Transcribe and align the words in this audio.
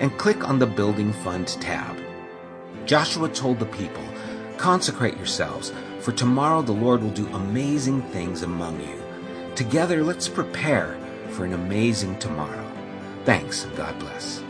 and 0.00 0.16
click 0.18 0.48
on 0.48 0.58
the 0.58 0.66
Building 0.66 1.12
Fund 1.12 1.48
tab. 1.60 1.96
Joshua 2.86 3.28
told 3.28 3.58
the 3.58 3.66
people, 3.66 4.04
Consecrate 4.56 5.16
yourselves, 5.16 5.72
for 6.00 6.12
tomorrow 6.12 6.62
the 6.62 6.72
Lord 6.72 7.02
will 7.02 7.10
do 7.10 7.26
amazing 7.34 8.02
things 8.10 8.42
among 8.42 8.80
you. 8.80 9.02
Together, 9.54 10.02
let's 10.02 10.28
prepare 10.28 10.98
for 11.30 11.44
an 11.44 11.52
amazing 11.52 12.18
tomorrow. 12.18 12.64
Thanks, 13.24 13.64
and 13.64 13.76
God 13.76 13.98
bless. 13.98 14.42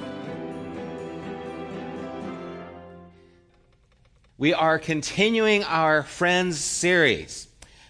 We 4.39 4.55
are 4.55 4.79
continuing 4.79 5.63
our 5.65 6.03
Friends 6.03 6.59
series. 6.59 7.49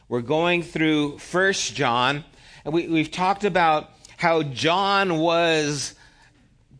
We're 0.08 0.20
going 0.20 0.62
through 0.62 1.18
First 1.18 1.74
John, 1.74 2.24
and 2.64 2.74
we, 2.74 2.88
we've 2.88 3.10
talked 3.10 3.44
about 3.44 3.90
how 4.18 4.42
John 4.42 5.18
was 5.18 5.94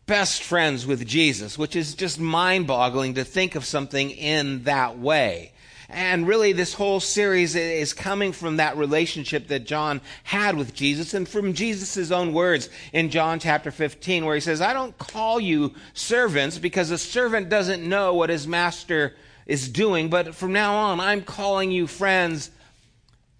best 0.05 0.43
friends 0.43 0.85
with 0.85 1.05
Jesus, 1.07 1.57
which 1.57 1.75
is 1.75 1.95
just 1.95 2.19
mind 2.19 2.67
boggling 2.67 3.13
to 3.15 3.23
think 3.23 3.55
of 3.55 3.65
something 3.65 4.11
in 4.11 4.63
that 4.63 4.99
way. 4.99 5.51
And 5.89 6.27
really, 6.27 6.53
this 6.53 6.73
whole 6.73 6.99
series 6.99 7.55
is 7.55 7.93
coming 7.93 8.31
from 8.31 8.57
that 8.57 8.77
relationship 8.77 9.47
that 9.49 9.65
John 9.65 10.01
had 10.23 10.57
with 10.57 10.73
Jesus 10.73 11.13
and 11.13 11.29
from 11.29 11.53
Jesus' 11.53 12.09
own 12.09 12.33
words 12.33 12.69
in 12.93 13.11
John 13.11 13.39
chapter 13.39 13.69
15, 13.69 14.25
where 14.25 14.33
he 14.33 14.41
says, 14.41 14.59
I 14.59 14.73
don't 14.73 14.97
call 14.97 15.39
you 15.39 15.75
servants 15.93 16.57
because 16.57 16.89
a 16.89 16.97
servant 16.97 17.49
doesn't 17.49 17.87
know 17.87 18.15
what 18.15 18.31
his 18.31 18.47
master 18.47 19.13
is 19.45 19.69
doing, 19.69 20.09
but 20.09 20.33
from 20.33 20.51
now 20.51 20.73
on, 20.75 20.99
I'm 20.99 21.21
calling 21.21 21.71
you 21.71 21.85
friends 21.85 22.49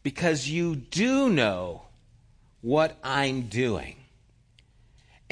because 0.04 0.48
you 0.48 0.76
do 0.76 1.30
know 1.30 1.84
what 2.62 2.98
I'm 3.04 3.44
doing. 3.44 4.03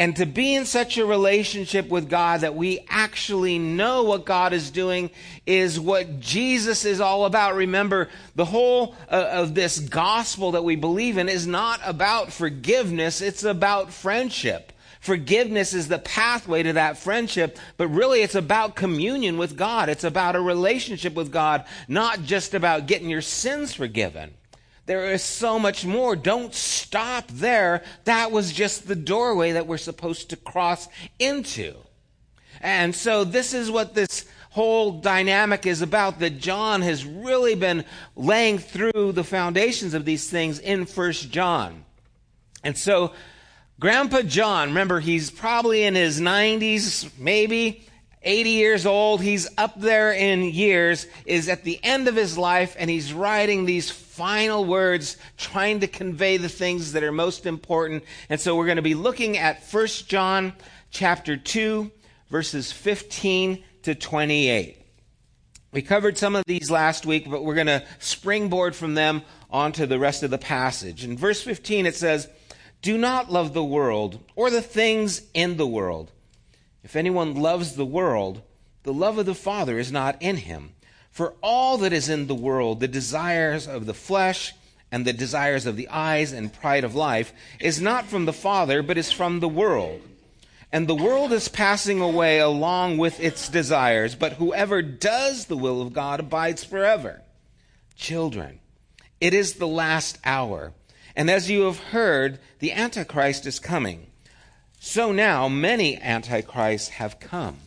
And 0.02 0.16
to 0.16 0.26
be 0.26 0.56
in 0.56 0.66
such 0.66 0.98
a 0.98 1.06
relationship 1.06 1.90
with 1.90 2.10
God 2.10 2.42
that 2.42 2.56
we 2.56 2.84
actually 2.90 3.60
know 3.60 4.02
what 4.02 4.26
God 4.26 4.52
is 4.52 4.72
doing 4.72 5.12
is 5.46 5.80
what 5.80 6.20
Jesus 6.20 6.86
is 6.86 7.00
all 7.00 7.26
about. 7.26 7.54
Remember, 7.54 8.10
the 8.34 8.46
whole 8.46 8.96
uh, 9.12 9.28
of 9.30 9.54
this 9.54 9.78
gospel 9.78 10.54
that 10.54 10.64
we 10.64 10.76
believe 10.76 11.20
in 11.20 11.30
is 11.30 11.46
not 11.46 11.82
about 11.86 12.34
forgiveness, 12.34 13.22
it's 13.22 13.44
about 13.44 13.94
friendship. 13.94 14.74
Forgiveness 15.02 15.72
is 15.72 15.88
the 15.88 16.00
pathway 16.00 16.64
to 16.64 16.74
that 16.74 16.98
friendship, 16.98 17.60
but 17.78 17.88
really 17.90 18.24
it's 18.24 18.34
about 18.34 18.76
communion 18.76 19.38
with 19.38 19.56
God. 19.56 19.88
It's 19.88 20.04
about 20.04 20.36
a 20.36 20.42
relationship 20.42 21.14
with 21.14 21.32
God, 21.32 21.64
not 21.88 22.24
just 22.24 22.56
about 22.56 22.88
getting 22.88 23.08
your 23.12 23.22
sins 23.22 23.76
forgiven. 23.76 24.34
There 24.86 25.12
is 25.12 25.24
so 25.24 25.60
much 25.60 25.86
more. 25.86 26.16
Don't 26.16 26.54
stop 26.54 27.28
there. 27.28 27.84
That 28.06 28.32
was 28.32 28.52
just 28.52 28.88
the 28.88 28.96
doorway 28.96 29.52
that 29.54 29.68
we're 29.68 29.78
supposed 29.78 30.30
to 30.32 30.36
cross 30.36 30.88
into. 31.20 31.76
And 32.62 32.96
so 32.96 33.24
this 33.24 33.54
is 33.54 33.72
what 33.72 33.94
this 33.94 34.26
whole 34.52 35.00
dynamic 35.00 35.66
is 35.66 35.82
about 35.82 36.20
that 36.20 36.40
John 36.40 36.82
has 36.82 37.06
really 37.06 37.56
been 37.56 37.86
laying 38.16 38.58
through 38.58 39.14
the 39.14 39.24
foundations 39.24 39.94
of 39.94 40.04
these 40.04 40.30
things 40.30 40.60
in 40.60 40.86
First 40.86 41.32
John. 41.32 41.86
And 42.64 42.78
so 42.78 43.14
Grandpa 43.80 44.22
John, 44.24 44.70
remember 44.70 45.00
he's 45.00 45.32
probably 45.32 45.84
in 45.84 45.96
his 45.96 46.20
90s, 46.20 47.10
maybe 47.18 47.88
80 48.24 48.50
years 48.52 48.86
old, 48.86 49.22
he's 49.22 49.48
up 49.58 49.80
there 49.80 50.14
in 50.14 50.44
years, 50.44 51.08
is 51.26 51.50
at 51.50 51.64
the 51.64 51.80
end 51.84 52.08
of 52.08 52.16
his 52.16 52.38
life, 52.38 52.76
and 52.78 52.90
he's 52.90 53.14
writing 53.14 53.66
these 53.66 53.90
final 53.90 54.64
words, 54.64 55.18
trying 55.38 55.80
to 55.80 55.88
convey 55.88 56.38
the 56.38 56.50
things 56.50 56.94
that 56.94 57.04
are 57.04 57.12
most 57.12 57.48
important. 57.48 58.04
And 58.30 58.40
so 58.40 58.56
we're 58.56 58.66
going 58.66 58.76
to 58.76 58.84
be 58.84 58.94
looking 58.94 59.40
at 59.40 59.64
1 59.64 59.88
John 60.08 60.54
chapter 60.92 61.36
2, 61.36 61.90
verses 62.30 62.72
15 62.72 63.64
to 63.84 63.96
28. 63.96 64.78
We 65.72 65.82
covered 65.82 66.18
some 66.18 66.36
of 66.36 66.44
these 66.46 66.70
last 66.70 67.08
week, 67.08 67.28
but 67.30 67.44
we're 67.44 67.56
going 67.56 67.68
to 67.68 67.84
springboard 67.98 68.76
from 68.76 68.94
them 68.94 69.24
onto 69.50 69.88
the 69.88 69.98
rest 69.98 70.22
of 70.22 70.30
the 70.30 70.38
passage. 70.38 71.04
In 71.04 71.18
verse 71.18 71.42
15, 71.42 71.88
it 71.88 71.96
says, 71.96 72.30
Do 72.84 73.00
not 73.00 73.32
love 73.32 73.54
the 73.54 73.64
world 73.64 74.20
or 74.36 74.52
the 74.52 74.62
things 74.62 75.24
in 75.34 75.58
the 75.58 75.66
world. 75.66 76.12
If 76.84 76.96
anyone 76.96 77.36
loves 77.36 77.76
the 77.76 77.86
world, 77.86 78.42
the 78.84 78.94
love 78.94 79.18
of 79.18 79.26
the 79.26 79.36
Father 79.36 79.78
is 79.78 79.92
not 79.92 80.22
in 80.22 80.38
him. 80.38 80.74
For 81.12 81.36
all 81.44 81.78
that 81.80 81.94
is 81.94 82.10
in 82.10 82.28
the 82.28 82.36
world, 82.36 82.80
the 82.80 82.88
desires 82.88 83.68
of 83.68 83.86
the 83.86 83.94
flesh 83.94 84.54
and 84.92 85.06
the 85.06 85.14
desires 85.14 85.66
of 85.66 85.78
the 85.78 85.88
eyes 85.90 86.34
and 86.34 86.54
pride 86.54 86.84
of 86.84 86.96
life, 86.96 87.34
is 87.60 87.82
not 87.82 88.06
from 88.06 88.26
the 88.26 88.34
Father, 88.34 88.84
but 88.84 88.98
is 88.98 89.12
from 89.12 89.40
the 89.40 89.48
world. 89.48 90.02
And 90.72 90.88
the 90.88 90.96
world 90.96 91.32
is 91.32 91.48
passing 91.48 92.02
away 92.02 92.40
along 92.40 92.98
with 92.98 93.20
its 93.20 93.48
desires, 93.50 94.16
but 94.16 94.34
whoever 94.34 94.82
does 94.82 95.46
the 95.46 95.58
will 95.58 95.82
of 95.82 95.94
God 95.94 96.20
abides 96.20 96.64
forever. 96.64 97.22
Children, 97.96 98.60
it 99.20 99.34
is 99.34 99.54
the 99.54 99.68
last 99.68 100.18
hour. 100.26 100.74
And 101.16 101.30
as 101.30 101.50
you 101.50 101.64
have 101.64 101.80
heard, 101.80 102.40
the 102.60 102.72
Antichrist 102.72 103.46
is 103.46 103.60
coming. 103.60 104.08
So 104.84 105.12
now 105.12 105.48
many 105.48 105.96
antichrists 105.96 106.90
have 106.90 107.20
come. 107.20 107.60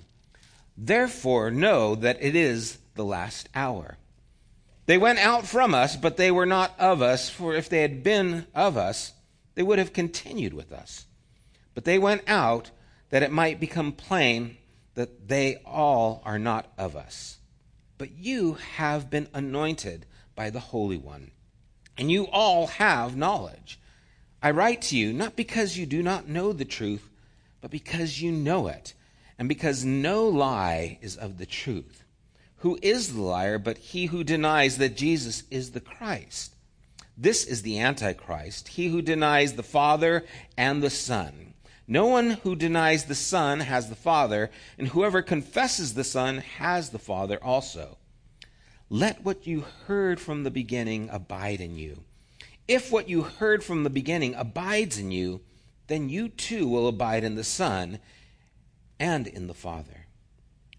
Therefore, 0.77 1.49
know 1.49 1.95
that 1.95 2.19
it 2.21 2.35
is 2.35 2.79
the 2.97 3.05
last 3.05 3.49
hour. 3.55 3.99
They 4.87 4.99
went 4.99 5.21
out 5.21 5.47
from 5.47 5.77
us, 5.77 5.95
but 5.95 6.17
they 6.17 6.33
were 6.33 6.45
not 6.45 6.75
of 6.77 7.03
us, 7.03 7.31
for 7.31 7.55
if 7.55 7.69
they 7.69 7.83
had 7.83 8.03
been 8.03 8.49
of 8.53 8.77
us, 8.77 9.13
they 9.55 9.63
would 9.63 9.79
have 9.79 9.93
continued 9.93 10.55
with 10.55 10.73
us. 10.73 11.07
But 11.73 11.85
they 11.85 12.01
went 12.01 12.23
out 12.27 12.73
that 13.11 13.23
it 13.23 13.31
might 13.31 13.61
become 13.61 13.93
plain 13.93 14.57
that 14.95 15.29
they 15.29 15.59
all 15.65 16.21
are 16.25 16.41
not 16.41 16.73
of 16.77 16.97
us. 16.97 17.39
But 17.97 18.11
you 18.11 18.55
have 18.75 19.09
been 19.09 19.29
anointed 19.33 20.05
by 20.35 20.51
the 20.51 20.59
Holy 20.59 20.99
One, 20.99 21.31
and 21.97 22.11
you 22.11 22.27
all 22.33 22.67
have 22.67 23.17
knowledge. 23.17 23.79
I 24.45 24.51
write 24.51 24.83
to 24.83 24.97
you 24.99 25.15
not 25.15 25.37
because 25.37 25.79
you 25.79 25.87
do 25.87 26.03
not 26.03 26.29
know 26.29 26.53
the 26.53 26.67
truth, 26.67 27.09
but 27.63 27.71
because 27.71 28.21
you 28.21 28.31
know 28.31 28.67
it, 28.69 28.93
and 29.39 29.49
because 29.49 29.87
no 29.87 30.29
lie 30.29 30.99
is 31.01 31.17
of 31.17 31.39
the 31.39 31.47
truth. 31.47 32.05
Who 32.57 32.79
is 32.83 33.15
the 33.15 33.23
liar 33.23 33.59
but 33.59 33.79
he 33.79 34.05
who 34.05 34.23
denies 34.23 34.77
that 34.77 34.99
Jesus 34.99 35.45
is 35.51 35.71
the 35.71 35.81
Christ? 35.81 36.57
This 37.17 37.47
is 37.47 37.63
the 37.63 37.81
Antichrist, 37.81 38.69
he 38.69 38.89
who 38.89 39.01
denies 39.01 39.55
the 39.55 39.63
Father 39.63 40.27
and 40.59 40.83
the 40.83 40.91
Son. 40.91 41.55
No 41.89 42.05
one 42.05 42.33
who 42.43 42.55
denies 42.55 43.07
the 43.07 43.15
Son 43.15 43.61
has 43.61 43.89
the 43.89 43.97
Father, 43.97 44.51
and 44.77 44.89
whoever 44.89 45.23
confesses 45.23 45.95
the 45.95 46.05
Son 46.05 46.37
has 46.59 46.91
the 46.91 46.99
Father 46.99 47.43
also. 47.43 47.97
Let 48.91 49.25
what 49.25 49.47
you 49.47 49.65
heard 49.87 50.21
from 50.21 50.45
the 50.45 50.51
beginning 50.51 51.09
abide 51.11 51.63
in 51.63 51.79
you. 51.79 52.05
If 52.67 52.91
what 52.91 53.09
you 53.09 53.23
heard 53.23 53.63
from 53.63 53.85
the 53.85 53.91
beginning 53.91 54.35
abides 54.35 54.99
in 54.99 55.11
you, 55.11 55.43
then 55.87 56.09
you 56.09 56.29
too 56.29 56.67
will 56.67 56.89
abide 56.89 57.25
in 57.25 57.35
the 57.35 57.45
Son 57.45 57.99
and 58.99 59.27
in 59.27 59.47
the 59.47 59.55
Father. 59.55 60.07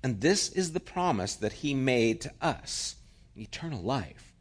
And 0.01 0.21
this 0.21 0.49
is 0.49 0.73
the 0.73 0.79
promise 0.79 1.35
that 1.35 1.53
he 1.53 1.73
made 1.73 2.21
to 2.21 2.31
us 2.41 2.95
eternal 3.37 3.81
life. 3.81 4.31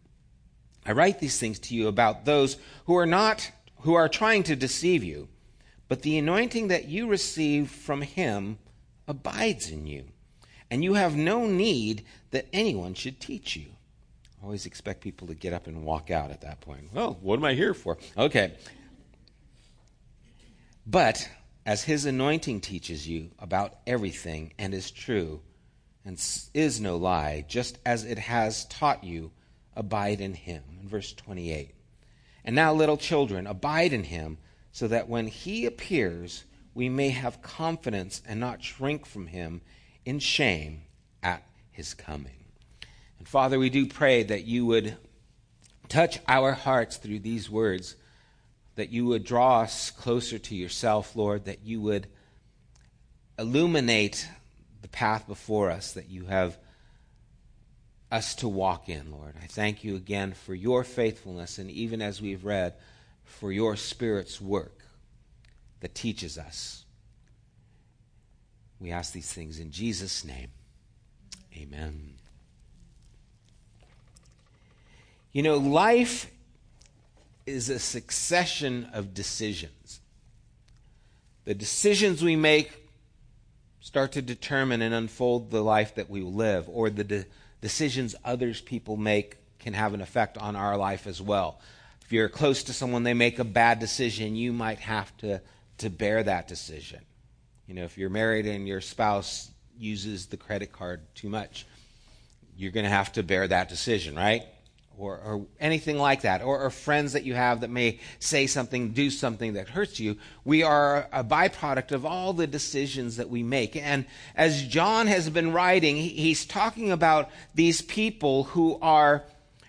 I 0.87 0.93
write 0.93 1.21
these 1.21 1.39
things 1.39 1.59
to 1.61 1.75
you 1.75 1.89
about 1.89 2.25
those 2.25 2.57
who 2.87 2.97
are 2.97 3.07
not 3.07 3.51
who 3.81 3.95
are 3.95 4.09
trying 4.09 4.43
to 4.45 4.57
deceive 4.57 5.05
you, 5.05 5.29
but 5.89 6.03
the 6.03 6.17
anointing 6.17 6.69
that 6.69 6.89
you 6.89 7.07
receive 7.07 7.71
from 7.71 8.01
him 8.01 8.59
abides 9.07 9.71
in 9.71 9.87
you, 9.87 10.05
and 10.71 10.83
you 10.83 10.95
have 10.95 11.15
no 11.15 11.47
need 11.47 12.05
that 12.31 12.49
anyone 12.53 12.95
should 12.95 13.21
teach 13.21 13.57
you. 13.57 13.67
Always 14.45 14.67
expect 14.67 15.01
people 15.01 15.29
to 15.29 15.35
get 15.35 15.55
up 15.55 15.69
and 15.69 15.85
walk 15.85 16.11
out 16.11 16.31
at 16.31 16.43
that 16.43 16.61
point. 16.61 16.93
Well, 16.93 17.17
what 17.23 17.39
am 17.39 17.47
I 17.47 17.55
here 17.55 17.73
for? 17.73 17.97
Okay. 18.15 18.53
But 20.87 21.27
as 21.65 21.83
his 21.83 22.05
anointing 22.05 22.61
teaches 22.61 23.09
you 23.09 23.31
about 23.39 23.79
everything 23.87 24.53
and 24.59 24.75
is 24.75 24.91
true 24.91 25.41
and 26.05 26.23
is 26.53 26.79
no 26.79 26.99
lie, 26.99 27.47
just 27.49 27.79
as 27.87 28.05
it 28.05 28.19
has 28.19 28.67
taught 28.67 29.03
you, 29.03 29.33
abide 29.75 30.21
in 30.21 30.35
him. 30.35 30.63
In 30.83 30.91
verse 30.91 31.15
28. 31.15 31.75
And 32.45 32.55
now, 32.55 32.75
little 32.75 32.99
children, 32.99 33.47
abide 33.47 33.95
in 33.95 34.05
him, 34.05 34.37
so 34.73 34.87
that 34.89 35.09
when 35.09 35.27
he 35.27 35.65
appears, 35.65 36.45
we 36.75 36.91
may 36.91 37.09
have 37.09 37.41
confidence 37.41 38.21
and 38.29 38.41
not 38.41 38.63
shrink 38.63 39.07
from 39.07 39.29
him 39.29 39.63
in 40.05 40.19
shame 40.19 40.83
at 41.23 41.47
his 41.71 41.95
coming. 41.95 42.44
And 43.25 43.29
Father, 43.31 43.59
we 43.59 43.71
do 43.71 43.87
pray 43.87 44.23
that 44.23 44.45
you 44.45 44.67
would 44.67 44.99
touch 45.89 46.19
our 46.29 46.53
hearts 46.53 46.99
through 46.99 47.21
these 47.21 47.49
words 47.49 47.97
that 48.75 48.91
you 48.91 49.07
would 49.07 49.25
draw 49.25 49.63
us 49.63 49.91
closer 49.91 50.39
to 50.39 50.55
yourself, 50.55 51.17
Lord, 51.17 51.47
that 51.47 51.65
you 51.65 51.81
would 51.81 52.07
illuminate 53.39 54.29
the 54.83 54.89
path 54.89 55.27
before 55.27 55.71
us 55.71 55.93
that 55.93 56.11
you 56.11 56.27
have 56.27 56.59
us 58.13 58.35
to 58.35 58.47
walk 58.47 58.91
in, 58.91 59.11
Lord. 59.11 59.37
I 59.43 59.47
thank 59.47 59.85
you 59.85 59.97
again 59.97 60.35
for 60.35 60.55
your 60.55 60.85
faithfulness, 60.85 61.57
and 61.57 61.71
even 61.71 62.03
as 62.03 62.21
we've 62.21 62.45
read, 62.45 62.75
for 63.25 63.51
your 63.51 63.75
Spirit's 63.75 64.39
work 64.39 64.85
that 65.81 65.95
teaches 65.95 66.37
us. 66.37 66.85
We 68.79 68.91
ask 68.91 69.15
these 69.15 69.33
things 69.33 69.59
in 69.59 69.71
Jesus' 69.71 70.27
name. 70.27 70.49
Amen. 71.57 72.14
You 75.35 75.43
know, 75.43 75.57
life 75.57 76.31
is 77.45 77.69
a 77.69 77.81
succession 77.81 78.89
of 78.93 79.13
decisions. 79.13 80.01
The 81.45 81.55
decisions 81.55 82.23
we 82.23 82.37
make 82.37 82.71
start 83.81 84.13
to 84.13 84.23
determine 84.23 84.81
and 84.81 84.95
unfold 84.95 85.51
the 85.51 85.61
life 85.61 85.97
that 85.97 86.09
we 86.09 86.23
live, 86.23 86.69
or 86.69 86.89
the 86.89 87.03
de- 87.03 87.25
decisions 87.61 88.15
others 88.25 88.61
people 88.61 88.97
make 88.97 89.37
can 89.59 89.75
have 89.75 89.93
an 89.93 90.01
effect 90.01 90.39
on 90.39 90.55
our 90.55 90.77
life 90.77 91.07
as 91.07 91.21
well. 91.21 91.61
If 92.03 92.13
you're 92.13 92.29
close 92.29 92.63
to 92.65 92.73
someone, 92.73 93.03
they 93.03 93.13
make 93.13 93.41
a 93.41 93.45
bad 93.45 93.81
decision, 93.81 94.37
you 94.37 94.53
might 94.53 94.79
have 94.79 95.15
to, 95.19 95.41
to 95.79 95.91
bear 95.91 96.23
that 96.23 96.47
decision. 96.47 97.01
You 97.67 97.75
know, 97.75 97.83
if 97.83 97.99
you're 97.99 98.09
married 98.09 98.47
and 98.47 98.69
your 98.69 98.81
spouse 98.81 99.51
uses 99.77 100.27
the 100.27 100.37
credit 100.37 100.71
card 100.71 101.01
too 101.17 101.29
much, 101.29 101.67
you're 102.57 102.71
going 102.71 102.85
to 102.85 102.91
have 102.91 103.13
to 103.15 103.25
bear 103.25 103.49
that 103.49 103.69
decision, 103.69 104.15
right? 104.15 104.45
Or, 104.97 105.19
or 105.19 105.47
anything 105.59 105.99
like 105.99 106.23
that, 106.23 106.43
or, 106.43 106.61
or, 106.61 106.71
friends 106.71 107.15
that 107.15 107.25
you 107.25 107.35
have 107.35 107.61
that 107.61 107.71
may 107.71 107.99
say 108.19 108.47
something, 108.47 108.93
do 108.93 109.11
something 109.11 109.55
that 109.55 109.69
hurts 109.69 109.99
you. 109.99 110.17
We 110.45 110.63
are 110.63 111.09
a 111.13 111.25
byproduct 111.25 111.93
of 111.93 112.07
all 112.07 112.33
the 112.33 112.47
decisions 112.47 113.17
that 113.17 113.29
we 113.29 113.43
make. 113.43 113.77
And 113.77 114.07
as 114.37 114.63
John 114.67 115.07
has 115.07 115.29
been 115.31 115.53
writing, 115.53 115.97
he's 115.97 116.45
talking 116.47 116.93
about 116.93 117.31
these 117.55 117.83
people 117.83 118.45
who 118.45 118.79
are 118.81 119.25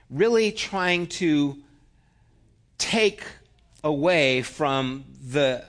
really 0.09 0.51
trying 0.51 1.07
to 1.07 1.57
take 2.77 3.23
away 3.83 4.41
from 4.41 5.05
the 5.23 5.63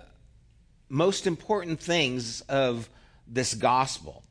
most 0.89 1.27
important 1.27 1.81
things 1.81 2.43
of 2.43 2.89
this 3.27 3.55
gospel 3.55 4.23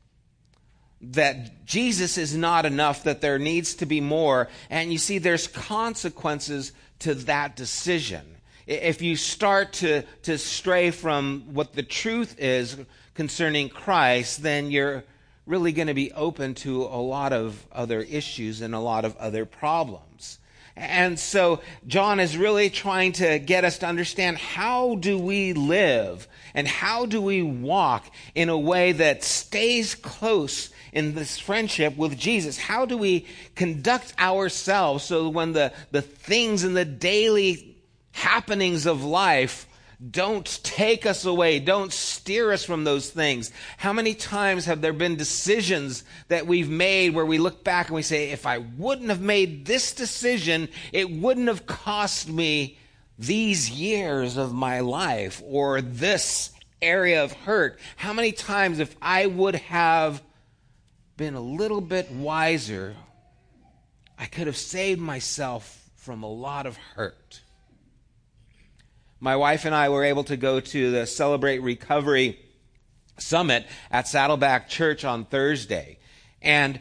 that 1.11 1.65
Jesus 1.65 2.17
is 2.17 2.35
not 2.35 2.65
enough, 2.65 3.03
that 3.03 3.21
there 3.21 3.39
needs 3.39 3.75
to 3.75 3.85
be 3.85 4.01
more. 4.01 4.47
And 4.69 4.91
you 4.91 4.97
see, 4.97 5.17
there's 5.17 5.47
consequences 5.47 6.71
to 6.99 7.13
that 7.15 7.55
decision. 7.55 8.21
If 8.67 9.01
you 9.01 9.15
start 9.15 9.73
to, 9.73 10.03
to 10.23 10.37
stray 10.37 10.91
from 10.91 11.53
what 11.53 11.73
the 11.73 11.83
truth 11.83 12.35
is 12.39 12.77
concerning 13.13 13.69
Christ, 13.69 14.41
then 14.41 14.71
you're 14.71 15.03
really 15.45 15.71
going 15.71 15.87
to 15.87 15.93
be 15.93 16.11
open 16.13 16.55
to 16.55 16.83
a 16.83 17.01
lot 17.01 17.31
of 17.31 17.65
other 17.71 18.01
issues 18.01 18.61
and 18.61 18.73
a 18.73 18.79
lot 18.79 19.05
of 19.05 19.15
other 19.17 19.45
problems. 19.45 20.39
And 20.75 21.17
so 21.17 21.61
John 21.87 22.19
is 22.19 22.37
really 22.37 22.69
trying 22.69 23.13
to 23.13 23.39
get 23.39 23.63
us 23.63 23.77
to 23.79 23.85
understand 23.85 24.37
how 24.37 24.95
do 24.95 25.17
we 25.17 25.53
live 25.53 26.27
and 26.55 26.67
how 26.67 27.05
do 27.05 27.21
we 27.21 27.43
walk 27.43 28.09
in 28.33 28.49
a 28.49 28.57
way 28.57 28.93
that 28.93 29.23
stays 29.23 29.93
close 29.93 30.69
in 30.93 31.13
this 31.13 31.37
friendship 31.37 31.97
with 31.97 32.17
Jesus? 32.17 32.57
How 32.57 32.85
do 32.85 32.97
we 32.97 33.27
conduct 33.55 34.13
ourselves 34.17 35.03
so 35.03 35.29
when 35.29 35.51
the, 35.51 35.73
the 35.91 36.01
things 36.01 36.63
and 36.63 36.75
the 36.75 36.85
daily 36.85 37.77
happenings 38.13 38.85
of 38.85 39.03
life 39.03 39.67
don't 40.11 40.59
take 40.63 41.05
us 41.05 41.25
away. 41.25 41.59
Don't 41.59 41.93
steer 41.93 42.51
us 42.51 42.65
from 42.65 42.83
those 42.83 43.09
things. 43.09 43.51
How 43.77 43.93
many 43.93 44.13
times 44.13 44.65
have 44.65 44.81
there 44.81 44.93
been 44.93 45.15
decisions 45.15 46.03
that 46.27 46.47
we've 46.47 46.69
made 46.69 47.13
where 47.13 47.25
we 47.25 47.37
look 47.37 47.63
back 47.63 47.87
and 47.87 47.95
we 47.95 48.01
say, 48.01 48.31
if 48.31 48.45
I 48.45 48.57
wouldn't 48.57 49.09
have 49.09 49.21
made 49.21 49.65
this 49.65 49.93
decision, 49.93 50.67
it 50.91 51.09
wouldn't 51.09 51.47
have 51.47 51.65
cost 51.65 52.29
me 52.29 52.77
these 53.17 53.69
years 53.69 54.37
of 54.37 54.53
my 54.53 54.81
life 54.81 55.41
or 55.45 55.81
this 55.81 56.51
area 56.81 57.23
of 57.23 57.31
hurt? 57.31 57.79
How 57.95 58.13
many 58.13 58.31
times, 58.31 58.79
if 58.79 58.95
I 59.01 59.25
would 59.25 59.55
have 59.55 60.21
been 61.17 61.35
a 61.35 61.41
little 61.41 61.81
bit 61.81 62.11
wiser, 62.11 62.95
I 64.17 64.25
could 64.25 64.47
have 64.47 64.57
saved 64.57 65.01
myself 65.01 65.89
from 65.95 66.23
a 66.23 66.29
lot 66.29 66.65
of 66.65 66.77
hurt? 66.77 67.41
my 69.25 69.35
wife 69.35 69.65
and 69.65 69.73
I 69.73 69.89
were 69.89 70.03
able 70.03 70.23
to 70.25 70.37
go 70.37 70.59
to 70.59 70.91
the 70.91 71.07
Celebrate 71.07 71.59
Recovery 71.59 72.39
Summit 73.17 73.65
at 73.89 74.07
Saddleback 74.07 74.69
Church 74.69 75.03
on 75.03 75.25
Thursday. 75.25 75.97
And 76.43 76.79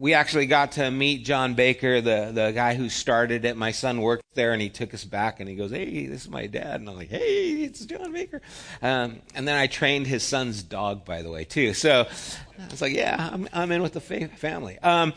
we 0.00 0.14
actually 0.14 0.46
got 0.46 0.72
to 0.72 0.90
meet 0.90 1.26
John 1.26 1.52
Baker, 1.52 2.00
the, 2.00 2.30
the 2.32 2.52
guy 2.52 2.74
who 2.74 2.88
started 2.88 3.44
it. 3.44 3.54
My 3.54 3.70
son 3.70 4.00
worked 4.00 4.24
there 4.32 4.54
and 4.54 4.62
he 4.62 4.70
took 4.70 4.94
us 4.94 5.04
back 5.04 5.40
and 5.40 5.48
he 5.48 5.54
goes, 5.54 5.70
Hey, 5.70 6.06
this 6.06 6.22
is 6.22 6.30
my 6.30 6.46
dad. 6.46 6.80
And 6.80 6.88
I'm 6.88 6.96
like, 6.96 7.10
Hey, 7.10 7.64
it's 7.64 7.84
John 7.84 8.10
Baker. 8.10 8.40
Um, 8.80 9.20
and 9.34 9.46
then 9.46 9.58
I 9.58 9.66
trained 9.66 10.06
his 10.06 10.22
son's 10.22 10.62
dog, 10.62 11.04
by 11.04 11.20
the 11.20 11.30
way, 11.30 11.44
too. 11.44 11.74
So 11.74 12.06
I 12.58 12.70
was 12.70 12.80
like, 12.80 12.94
Yeah, 12.94 13.28
I'm, 13.30 13.46
I'm 13.52 13.70
in 13.70 13.82
with 13.82 13.92
the 13.92 14.00
family. 14.00 14.78
Um, 14.78 15.12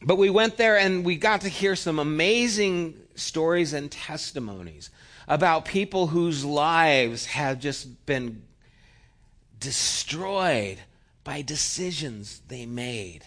but 0.00 0.16
we 0.16 0.30
went 0.30 0.56
there 0.56 0.78
and 0.78 1.04
we 1.04 1.16
got 1.16 1.42
to 1.42 1.50
hear 1.50 1.76
some 1.76 1.98
amazing 1.98 2.94
stories 3.16 3.74
and 3.74 3.90
testimonies 3.90 4.88
about 5.28 5.66
people 5.66 6.06
whose 6.06 6.42
lives 6.42 7.26
have 7.26 7.60
just 7.60 8.06
been 8.06 8.44
destroyed 9.60 10.78
by 11.22 11.42
decisions 11.42 12.40
they 12.48 12.64
made. 12.64 13.26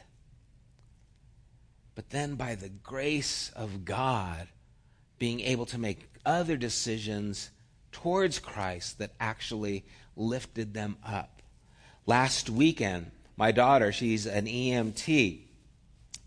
But 1.95 2.09
then, 2.09 2.35
by 2.35 2.55
the 2.55 2.69
grace 2.69 3.51
of 3.55 3.85
God, 3.85 4.49
being 5.17 5.39
able 5.39 5.65
to 5.67 5.77
make 5.77 6.09
other 6.25 6.57
decisions 6.57 7.49
towards 7.93 8.39
Christ 8.39 8.99
that 8.99 9.13
actually 9.19 9.85
lifted 10.17 10.73
them 10.73 10.97
up. 11.05 11.41
Last 12.05 12.49
weekend, 12.49 13.11
my 13.37 13.51
daughter, 13.51 13.93
she's 13.93 14.25
an 14.25 14.45
EMT, 14.45 15.39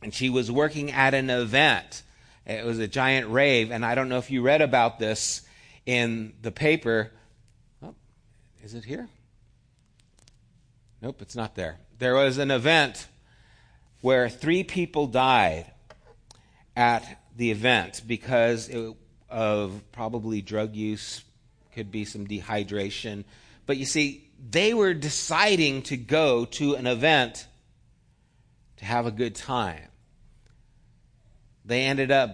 and 0.02 0.14
she 0.14 0.30
was 0.30 0.50
working 0.50 0.90
at 0.90 1.12
an 1.12 1.28
event. 1.28 2.02
It 2.46 2.64
was 2.64 2.78
a 2.78 2.88
giant 2.88 3.28
rave, 3.28 3.70
and 3.70 3.84
I 3.84 3.94
don't 3.94 4.08
know 4.08 4.18
if 4.18 4.30
you 4.30 4.40
read 4.40 4.62
about 4.62 4.98
this 4.98 5.42
in 5.84 6.32
the 6.40 6.50
paper. 6.50 7.12
Oh, 7.82 7.94
is 8.62 8.72
it 8.74 8.84
here? 8.84 9.08
Nope, 11.02 11.20
it's 11.20 11.36
not 11.36 11.54
there. 11.54 11.78
There 11.98 12.14
was 12.14 12.38
an 12.38 12.50
event 12.50 13.06
where 14.00 14.28
three 14.28 14.62
people 14.64 15.06
died 15.06 15.66
at 16.76 17.22
the 17.36 17.50
event 17.50 18.02
because 18.06 18.70
of 19.28 19.82
probably 19.92 20.42
drug 20.42 20.74
use, 20.74 21.24
could 21.74 21.90
be 21.90 22.04
some 22.04 22.26
dehydration. 22.26 23.24
But 23.66 23.76
you 23.76 23.84
see, 23.84 24.28
they 24.50 24.74
were 24.74 24.94
deciding 24.94 25.82
to 25.82 25.96
go 25.96 26.44
to 26.44 26.74
an 26.74 26.86
event 26.86 27.46
to 28.78 28.84
have 28.84 29.06
a 29.06 29.10
good 29.10 29.34
time. 29.34 29.88
They 31.64 31.82
ended 31.82 32.10
up 32.10 32.30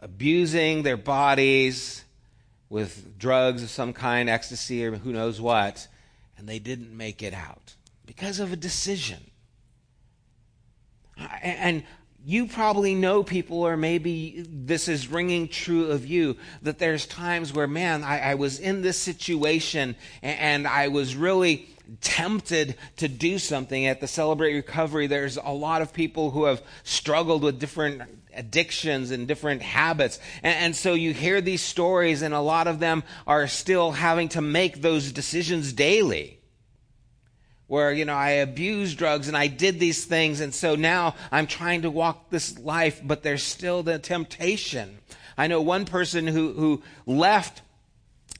abusing 0.00 0.82
their 0.82 0.96
bodies 0.96 2.04
with 2.68 3.18
drugs 3.18 3.62
of 3.62 3.70
some 3.70 3.92
kind, 3.92 4.28
ecstasy 4.28 4.84
or 4.84 4.92
who 4.96 5.12
knows 5.12 5.40
what. 5.40 5.88
and 6.36 6.48
they 6.48 6.60
didn't 6.60 6.96
make 6.96 7.22
it 7.22 7.34
out 7.34 7.74
because 8.06 8.38
of 8.38 8.52
a 8.52 8.56
decision. 8.56 9.18
And 11.42 11.84
you 12.24 12.46
probably 12.46 12.94
know 12.94 13.22
people, 13.22 13.62
or 13.62 13.76
maybe 13.76 14.44
this 14.46 14.88
is 14.88 15.08
ringing 15.08 15.48
true 15.48 15.90
of 15.90 16.06
you, 16.06 16.36
that 16.62 16.78
there's 16.78 17.06
times 17.06 17.52
where, 17.52 17.66
man, 17.66 18.04
I, 18.04 18.32
I 18.32 18.34
was 18.34 18.58
in 18.58 18.82
this 18.82 18.98
situation 18.98 19.96
and, 20.22 20.38
and 20.38 20.66
I 20.66 20.88
was 20.88 21.16
really 21.16 21.68
tempted 22.00 22.76
to 22.98 23.08
do 23.08 23.38
something 23.38 23.86
at 23.86 24.00
the 24.00 24.06
Celebrate 24.06 24.54
Recovery. 24.54 25.06
There's 25.06 25.38
a 25.38 25.50
lot 25.50 25.80
of 25.80 25.92
people 25.92 26.30
who 26.30 26.44
have 26.44 26.62
struggled 26.82 27.42
with 27.42 27.58
different 27.58 28.02
addictions 28.34 29.10
and 29.10 29.26
different 29.26 29.62
habits. 29.62 30.18
And, 30.42 30.54
and, 30.56 30.76
so 30.76 30.92
you 30.92 31.14
hear 31.14 31.40
these 31.40 31.62
stories, 31.62 32.22
and 32.22 32.34
a 32.34 32.40
lot 32.40 32.66
of 32.66 32.78
them 32.78 33.04
are 33.26 33.46
still 33.46 33.92
having 33.92 34.28
to 34.30 34.42
make 34.42 34.82
those 34.82 35.12
decisions 35.12 35.72
daily 35.72 36.37
where, 37.68 37.92
you 37.92 38.04
know, 38.04 38.14
I 38.14 38.30
abused 38.30 38.98
drugs 38.98 39.28
and 39.28 39.36
I 39.36 39.46
did 39.46 39.78
these 39.78 40.04
things. 40.04 40.40
And 40.40 40.52
so 40.52 40.74
now 40.74 41.14
I'm 41.30 41.46
trying 41.46 41.82
to 41.82 41.90
walk 41.90 42.30
this 42.30 42.58
life, 42.58 43.00
but 43.04 43.22
there's 43.22 43.42
still 43.42 43.82
the 43.82 43.98
temptation. 43.98 44.98
I 45.36 45.46
know 45.46 45.62
one 45.62 45.84
person 45.84 46.26
who, 46.26 46.52
who 46.54 46.82
left 47.06 47.62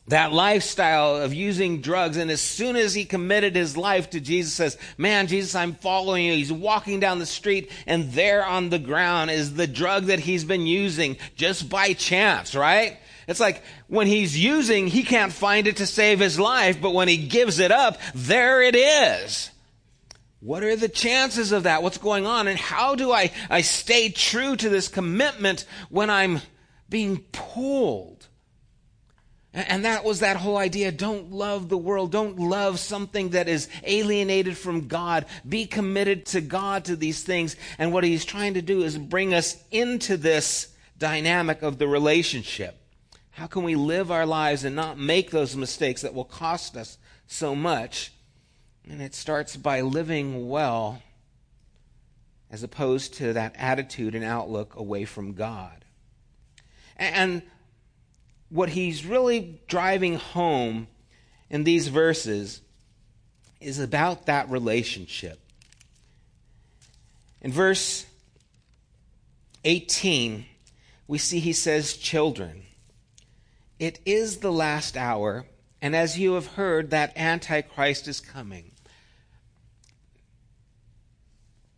that 0.09 0.33
lifestyle 0.33 1.17
of 1.17 1.35
using 1.35 1.81
drugs. 1.81 2.17
And 2.17 2.31
as 2.31 2.41
soon 2.41 2.77
as 2.77 2.95
he 2.95 3.05
committed 3.05 3.55
his 3.55 3.77
life 3.77 4.11
to 4.11 4.21
Jesus, 4.21 4.55
says, 4.55 4.79
man, 4.97 5.27
Jesus, 5.27 5.55
I'm 5.55 5.75
following 5.75 6.25
you. 6.25 6.33
He's 6.33 6.53
walking 6.53 6.99
down 6.99 7.19
the 7.19 7.27
street 7.27 7.71
and 7.87 8.11
there 8.13 8.45
on 8.45 8.71
the 8.71 8.79
ground 8.79 9.31
is 9.31 9.55
the 9.55 9.67
drug 9.67 10.05
that 10.05 10.21
he's 10.21 10.45
been 10.45 10.67
using 10.67 11.19
just 11.37 11.69
by 11.69 11.93
chance, 11.93 12.55
right? 12.55 12.99
It's 13.29 13.41
like 13.41 13.63
when 13.89 14.07
he's 14.07 14.37
using, 14.37 14.87
he 14.87 15.03
can't 15.03 15.33
find 15.33 15.67
it 15.67 15.77
to 15.77 15.87
save 15.87 16.19
his 16.19 16.41
life, 16.41 16.81
but 16.81 16.95
when 16.95 17.09
he 17.09 17.19
gives 17.19 17.59
it 17.59 17.71
up, 17.71 17.99
there 18.15 18.63
it 18.63 18.75
is. 18.75 19.51
What 20.41 20.63
are 20.63 20.77
the 20.77 20.89
chances 20.89 21.53
of 21.53 21.65
that? 21.65 21.83
What's 21.83 21.99
going 21.99 22.25
on? 22.25 22.49
And 22.49 22.59
how 22.59 22.95
do 22.95 23.13
I, 23.13 23.31
I 23.51 23.61
stay 23.61 24.09
true 24.09 24.57
to 24.57 24.69
this 24.71 24.89
commitment 24.89 25.67
when 25.91 26.09
I'm 26.09 26.41
being 26.89 27.19
pulled? 27.33 28.29
And 29.53 29.85
that 29.85 30.05
was 30.05 30.21
that 30.21 30.37
whole 30.37 30.57
idea. 30.57 30.91
Don't 30.91 31.31
love 31.31 31.69
the 31.69 31.77
world. 31.77 32.13
Don't 32.13 32.39
love 32.39 32.79
something 32.79 33.31
that 33.31 33.49
is 33.49 33.69
alienated 33.85 34.57
from 34.57 34.89
God. 34.89 35.27
Be 35.47 35.67
committed 35.67 36.25
to 36.27 36.41
God, 36.41 36.87
to 36.87 36.97
these 36.97 37.23
things. 37.23 37.57
And 37.79 37.93
what 37.93 38.05
he's 38.05 38.25
trying 38.25 38.55
to 38.55 38.63
do 38.63 38.85
is 38.85 38.97
bring 38.97 39.35
us 39.35 39.63
into 39.71 40.17
this 40.17 40.69
dynamic 40.97 41.63
of 41.63 41.79
the 41.79 41.89
relationship. 41.89 42.78
How 43.39 43.47
can 43.47 43.63
we 43.63 43.77
live 43.77 44.11
our 44.11 44.27
lives 44.27 44.65
and 44.65 44.75
not 44.75 44.99
make 44.99 45.31
those 45.31 45.55
mistakes 45.55 46.03
that 46.03 46.13
will 46.13 46.25
cost 46.25 46.77
us 46.77 46.99
so 47.29 47.55
much? 47.55 48.13
And 48.91 49.01
it 49.01 49.15
starts 49.15 49.57
by 49.57 49.81
living 49.81 50.49
well 50.49 51.01
as 52.51 52.65
opposed 52.65 53.15
to 53.15 53.35
that 53.35 53.55
attitude 53.57 54.17
and 54.17 54.25
outlook 54.25 54.75
away 54.75 55.05
from 55.05 55.35
God. 55.35 55.85
And 56.97 57.43
what 58.49 58.71
he's 58.71 59.07
really 59.07 59.61
driving 59.69 60.17
home 60.17 60.89
in 61.49 61.63
these 61.63 61.87
verses 61.87 62.61
is 63.61 63.79
about 63.79 64.27
that 64.27 64.51
relationship. 64.51 65.39
In 67.41 67.53
verse 67.53 68.05
18, 69.63 70.45
we 71.07 71.19
see 71.19 71.39
he 71.39 71.53
says, 71.53 71.97
Children. 71.97 72.65
It 73.79 74.01
is 74.05 74.39
the 74.39 74.51
last 74.51 74.97
hour, 74.97 75.47
and 75.81 75.95
as 75.95 76.19
you 76.19 76.35
have 76.35 76.49
heard, 76.49 76.91
that 76.91 77.17
Antichrist 77.17 78.09
is 78.09 78.19
coming. 78.21 78.73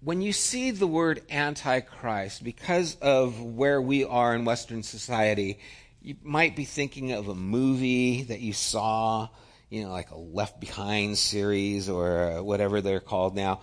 When 0.00 0.22
you 0.22 0.32
see 0.32 0.70
the 0.70 0.86
word 0.86 1.20
Antichrist, 1.30 2.42
because 2.42 2.96
of 3.02 3.42
where 3.42 3.82
we 3.82 4.04
are 4.04 4.34
in 4.34 4.46
Western 4.46 4.82
society, 4.82 5.58
you 6.00 6.16
might 6.22 6.56
be 6.56 6.64
thinking 6.64 7.12
of 7.12 7.28
a 7.28 7.34
movie 7.34 8.22
that 8.22 8.40
you 8.40 8.54
saw, 8.54 9.28
you 9.68 9.84
know, 9.84 9.90
like 9.90 10.10
a 10.10 10.16
Left 10.16 10.58
Behind 10.58 11.18
series 11.18 11.90
or 11.90 12.42
whatever 12.42 12.80
they're 12.80 13.00
called 13.00 13.36
now. 13.36 13.60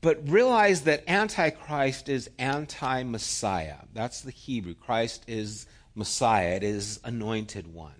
But 0.00 0.28
realize 0.28 0.82
that 0.82 1.04
Antichrist 1.08 2.08
is 2.08 2.28
anti 2.36 3.04
Messiah. 3.04 3.76
That's 3.94 4.22
the 4.22 4.32
Hebrew. 4.32 4.74
Christ 4.74 5.24
is 5.28 5.66
Messiah, 5.98 6.54
it 6.54 6.62
is 6.62 7.00
anointed 7.04 7.74
one. 7.74 7.92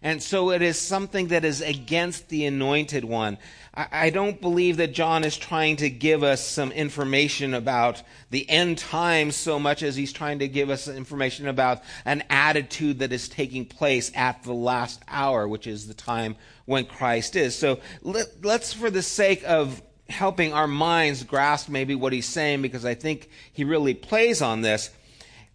And 0.00 0.22
so 0.22 0.50
it 0.52 0.62
is 0.62 0.78
something 0.78 1.28
that 1.28 1.44
is 1.44 1.60
against 1.60 2.28
the 2.28 2.44
anointed 2.44 3.04
one. 3.04 3.38
I, 3.74 4.10
don't 4.10 4.40
believe 4.40 4.76
that 4.76 4.92
John 4.92 5.24
is 5.24 5.36
trying 5.36 5.76
to 5.76 5.90
give 5.90 6.22
us 6.22 6.44
some 6.44 6.72
information 6.72 7.54
about 7.54 8.02
the 8.30 8.48
end 8.48 8.78
times 8.78 9.36
so 9.36 9.58
much 9.58 9.82
as 9.82 9.96
he's 9.96 10.12
trying 10.12 10.40
to 10.40 10.48
give 10.48 10.70
us 10.70 10.88
information 10.88 11.48
about 11.48 11.82
an 12.04 12.24
attitude 12.30 13.00
that 13.00 13.12
is 13.12 13.28
taking 13.28 13.64
place 13.64 14.12
at 14.14 14.42
the 14.42 14.52
last 14.52 15.02
hour, 15.08 15.46
which 15.46 15.66
is 15.66 15.86
the 15.86 15.94
time 15.94 16.36
when 16.64 16.86
Christ 16.86 17.34
is. 17.34 17.56
So 17.56 17.80
let, 18.02 18.26
let's, 18.42 18.72
for 18.72 18.90
the 18.90 19.02
sake 19.02 19.42
of 19.44 19.82
helping 20.08 20.52
our 20.52 20.66
minds 20.66 21.22
grasp 21.22 21.68
maybe 21.68 21.94
what 21.94 22.12
he's 22.12 22.26
saying, 22.26 22.62
because 22.62 22.84
I 22.84 22.94
think 22.94 23.28
he 23.52 23.64
really 23.64 23.94
plays 23.94 24.42
on 24.42 24.62
this, 24.62 24.90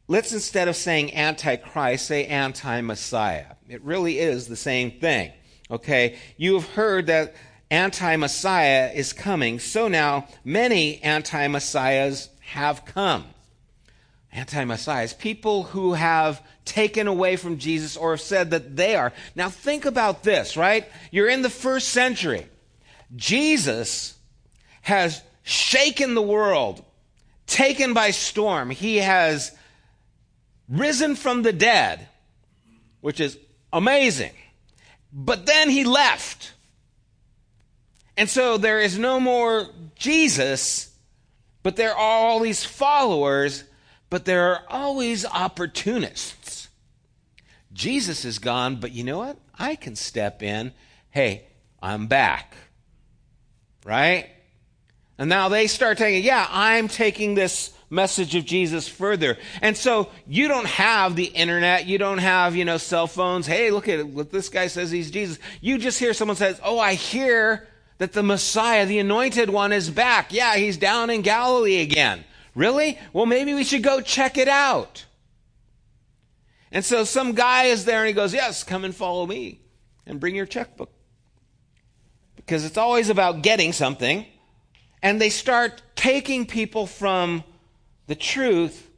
Let's 0.07 0.33
instead 0.33 0.67
of 0.67 0.75
saying 0.75 1.13
antichrist, 1.13 2.07
say 2.07 2.25
anti 2.25 2.81
Messiah. 2.81 3.45
It 3.69 3.81
really 3.83 4.19
is 4.19 4.47
the 4.47 4.55
same 4.55 4.91
thing. 4.91 5.31
Okay? 5.71 6.17
You 6.37 6.55
have 6.55 6.69
heard 6.69 7.07
that 7.07 7.35
anti 7.71 8.15
Messiah 8.17 8.91
is 8.93 9.13
coming, 9.13 9.59
so 9.59 9.87
now 9.87 10.27
many 10.43 11.01
anti 11.01 11.47
Messiahs 11.47 12.29
have 12.41 12.85
come. 12.85 13.25
Anti 14.31 14.65
Messiahs, 14.65 15.13
people 15.13 15.63
who 15.63 15.93
have 15.93 16.41
taken 16.65 17.07
away 17.07 17.35
from 17.35 17.57
Jesus 17.57 17.95
or 17.95 18.11
have 18.11 18.21
said 18.21 18.51
that 18.51 18.75
they 18.75 18.95
are. 18.95 19.13
Now 19.35 19.49
think 19.49 19.85
about 19.85 20.23
this, 20.23 20.57
right? 20.57 20.85
You're 21.11 21.29
in 21.29 21.43
the 21.43 21.49
first 21.49 21.89
century. 21.89 22.47
Jesus 23.15 24.17
has 24.81 25.21
shaken 25.43 26.13
the 26.13 26.21
world, 26.21 26.83
taken 27.47 27.93
by 27.93 28.11
storm. 28.11 28.69
He 28.69 28.97
has 28.97 29.51
risen 30.73 31.15
from 31.15 31.43
the 31.43 31.53
dead, 31.53 32.07
which 33.01 33.19
is 33.19 33.37
amazing. 33.71 34.31
But 35.11 35.45
then 35.45 35.69
he 35.69 35.83
left. 35.83 36.53
And 38.17 38.29
so 38.29 38.57
there 38.57 38.79
is 38.79 38.97
no 38.97 39.19
more 39.19 39.67
Jesus, 39.95 40.93
but 41.61 41.75
there 41.75 41.91
are 41.91 41.97
all 41.97 42.39
these 42.39 42.63
followers, 42.63 43.63
but 44.09 44.25
there 44.25 44.51
are 44.51 44.63
always 44.69 45.25
opportunists. 45.25 46.67
Jesus 47.71 48.25
is 48.25 48.39
gone, 48.39 48.75
but 48.77 48.91
you 48.91 49.03
know 49.03 49.17
what? 49.17 49.37
I 49.57 49.75
can 49.75 49.95
step 49.95 50.43
in. 50.43 50.73
Hey, 51.09 51.45
I'm 51.81 52.07
back. 52.07 52.55
Right? 53.85 54.29
And 55.17 55.29
now 55.29 55.49
they 55.49 55.67
start 55.67 55.97
taking, 55.97 56.23
yeah, 56.23 56.47
I'm 56.49 56.87
taking 56.87 57.35
this 57.35 57.72
message 57.89 58.35
of 58.35 58.45
Jesus 58.45 58.87
further. 58.87 59.37
And 59.61 59.77
so 59.77 60.09
you 60.27 60.47
don't 60.47 60.67
have 60.67 61.15
the 61.15 61.25
internet, 61.25 61.85
you 61.85 61.97
don't 61.97 62.17
have, 62.17 62.55
you 62.55 62.65
know, 62.65 62.77
cell 62.77 63.07
phones. 63.07 63.47
Hey, 63.47 63.71
look 63.71 63.87
at 63.87 64.07
what 64.07 64.31
this 64.31 64.49
guy 64.49 64.67
says 64.67 64.91
he's 64.91 65.11
Jesus. 65.11 65.39
You 65.61 65.77
just 65.77 65.99
hear 65.99 66.13
someone 66.13 66.37
says, 66.37 66.59
"Oh, 66.63 66.79
I 66.79 66.95
hear 66.95 67.67
that 67.99 68.13
the 68.13 68.23
Messiah, 68.23 68.85
the 68.85 68.99
anointed 68.99 69.49
one 69.49 69.71
is 69.71 69.89
back. 69.89 70.33
Yeah, 70.33 70.55
he's 70.55 70.77
down 70.77 71.09
in 71.09 71.21
Galilee 71.21 71.81
again." 71.81 72.25
Really? 72.55 72.99
Well, 73.13 73.25
maybe 73.25 73.53
we 73.53 73.63
should 73.63 73.83
go 73.83 74.01
check 74.01 74.37
it 74.37 74.47
out. 74.47 75.05
And 76.71 76.83
so 76.83 77.03
some 77.03 77.33
guy 77.33 77.65
is 77.65 77.85
there 77.85 77.99
and 77.99 78.07
he 78.07 78.13
goes, 78.13 78.33
"Yes, 78.33 78.63
come 78.63 78.83
and 78.83 78.95
follow 78.95 79.25
me 79.25 79.59
and 80.05 80.19
bring 80.19 80.35
your 80.35 80.45
checkbook." 80.45 80.91
Because 82.35 82.65
it's 82.65 82.77
always 82.77 83.09
about 83.09 83.41
getting 83.41 83.71
something. 83.73 84.25
And 85.01 85.19
they 85.19 85.29
start 85.29 85.81
taking 85.95 86.45
people 86.45 86.87
from 86.87 87.43
the 88.07 88.15
truth 88.15 88.89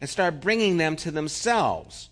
and 0.00 0.08
start 0.10 0.40
bringing 0.40 0.76
them 0.76 0.96
to 0.96 1.10
themselves. 1.10 2.10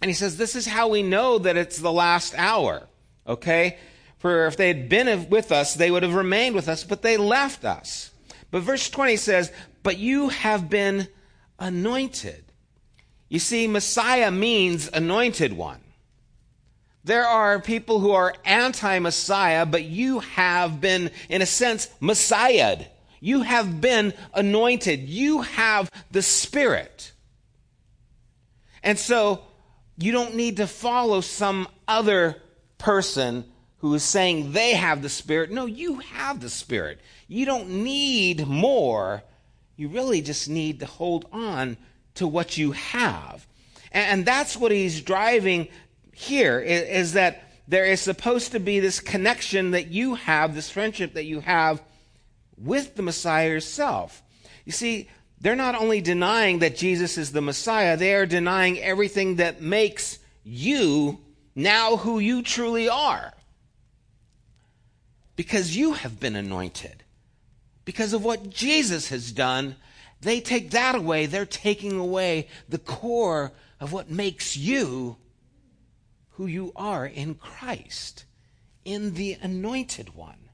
And 0.00 0.08
he 0.08 0.14
says, 0.14 0.36
This 0.36 0.54
is 0.54 0.66
how 0.66 0.88
we 0.88 1.02
know 1.02 1.38
that 1.38 1.56
it's 1.56 1.78
the 1.78 1.92
last 1.92 2.34
hour. 2.36 2.88
Okay? 3.26 3.78
For 4.18 4.46
if 4.46 4.56
they 4.56 4.68
had 4.68 4.88
been 4.88 5.28
with 5.28 5.52
us, 5.52 5.74
they 5.74 5.90
would 5.90 6.02
have 6.02 6.14
remained 6.14 6.54
with 6.54 6.68
us, 6.68 6.84
but 6.84 7.02
they 7.02 7.16
left 7.16 7.64
us. 7.64 8.10
But 8.50 8.62
verse 8.62 8.88
20 8.90 9.16
says, 9.16 9.52
But 9.82 9.98
you 9.98 10.28
have 10.28 10.68
been 10.68 11.08
anointed. 11.58 12.44
You 13.28 13.38
see, 13.38 13.66
Messiah 13.66 14.30
means 14.30 14.88
anointed 14.92 15.52
one. 15.52 15.80
There 17.04 17.26
are 17.26 17.60
people 17.60 18.00
who 18.00 18.10
are 18.12 18.34
anti 18.44 18.98
Messiah, 18.98 19.64
but 19.64 19.84
you 19.84 20.20
have 20.20 20.80
been, 20.80 21.10
in 21.28 21.40
a 21.40 21.46
sense, 21.46 21.88
Messiahed. 22.00 22.86
You 23.20 23.42
have 23.42 23.80
been 23.80 24.14
anointed. 24.34 25.00
You 25.08 25.42
have 25.42 25.90
the 26.10 26.22
Spirit. 26.22 27.12
And 28.82 28.98
so 28.98 29.42
you 29.96 30.12
don't 30.12 30.34
need 30.34 30.58
to 30.58 30.66
follow 30.66 31.20
some 31.20 31.68
other 31.88 32.36
person 32.78 33.44
who 33.78 33.94
is 33.94 34.02
saying 34.02 34.52
they 34.52 34.74
have 34.74 35.02
the 35.02 35.08
Spirit. 35.08 35.50
No, 35.50 35.66
you 35.66 36.00
have 36.00 36.40
the 36.40 36.50
Spirit. 36.50 37.00
You 37.28 37.46
don't 37.46 37.68
need 37.68 38.46
more. 38.46 39.22
You 39.76 39.88
really 39.88 40.22
just 40.22 40.48
need 40.48 40.80
to 40.80 40.86
hold 40.86 41.26
on 41.32 41.76
to 42.14 42.26
what 42.26 42.56
you 42.56 42.72
have. 42.72 43.46
And 43.92 44.24
that's 44.24 44.56
what 44.56 44.72
he's 44.72 45.00
driving 45.00 45.68
here 46.12 46.58
is, 46.60 47.12
that 47.12 47.42
there 47.68 47.84
is 47.84 48.00
supposed 48.00 48.52
to 48.52 48.60
be 48.60 48.80
this 48.80 49.00
connection 49.00 49.72
that 49.72 49.88
you 49.88 50.14
have, 50.14 50.54
this 50.54 50.70
friendship 50.70 51.14
that 51.14 51.24
you 51.24 51.40
have 51.40 51.82
with 52.56 52.94
the 52.94 53.02
Messiah 53.02 53.48
yourself. 53.48 54.22
You 54.64 54.72
see, 54.72 55.08
they're 55.40 55.56
not 55.56 55.74
only 55.74 56.00
denying 56.00 56.60
that 56.60 56.76
Jesus 56.76 57.18
is 57.18 57.32
the 57.32 57.42
Messiah, 57.42 57.96
they 57.96 58.14
are 58.14 58.26
denying 58.26 58.78
everything 58.78 59.36
that 59.36 59.60
makes 59.60 60.18
you 60.44 61.20
now 61.54 61.96
who 61.96 62.18
you 62.18 62.42
truly 62.42 62.88
are. 62.88 63.32
Because 65.36 65.76
you 65.76 65.92
have 65.92 66.18
been 66.18 66.36
anointed. 66.36 67.04
Because 67.84 68.12
of 68.12 68.24
what 68.24 68.50
Jesus 68.50 69.10
has 69.10 69.30
done, 69.32 69.76
they 70.20 70.40
take 70.40 70.70
that 70.70 70.94
away. 70.94 71.26
They're 71.26 71.44
taking 71.44 71.98
away 71.98 72.48
the 72.68 72.78
core 72.78 73.52
of 73.78 73.92
what 73.92 74.10
makes 74.10 74.56
you 74.56 75.16
who 76.30 76.46
you 76.46 76.72
are 76.76 77.06
in 77.06 77.34
Christ, 77.34 78.24
in 78.84 79.14
the 79.14 79.36
anointed 79.40 80.14
one. 80.14 80.45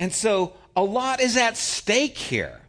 And 0.00 0.12
so 0.14 0.54
a 0.74 0.82
lot 0.82 1.20
is 1.20 1.36
at 1.36 1.58
stake 1.58 2.16
here. 2.16 2.62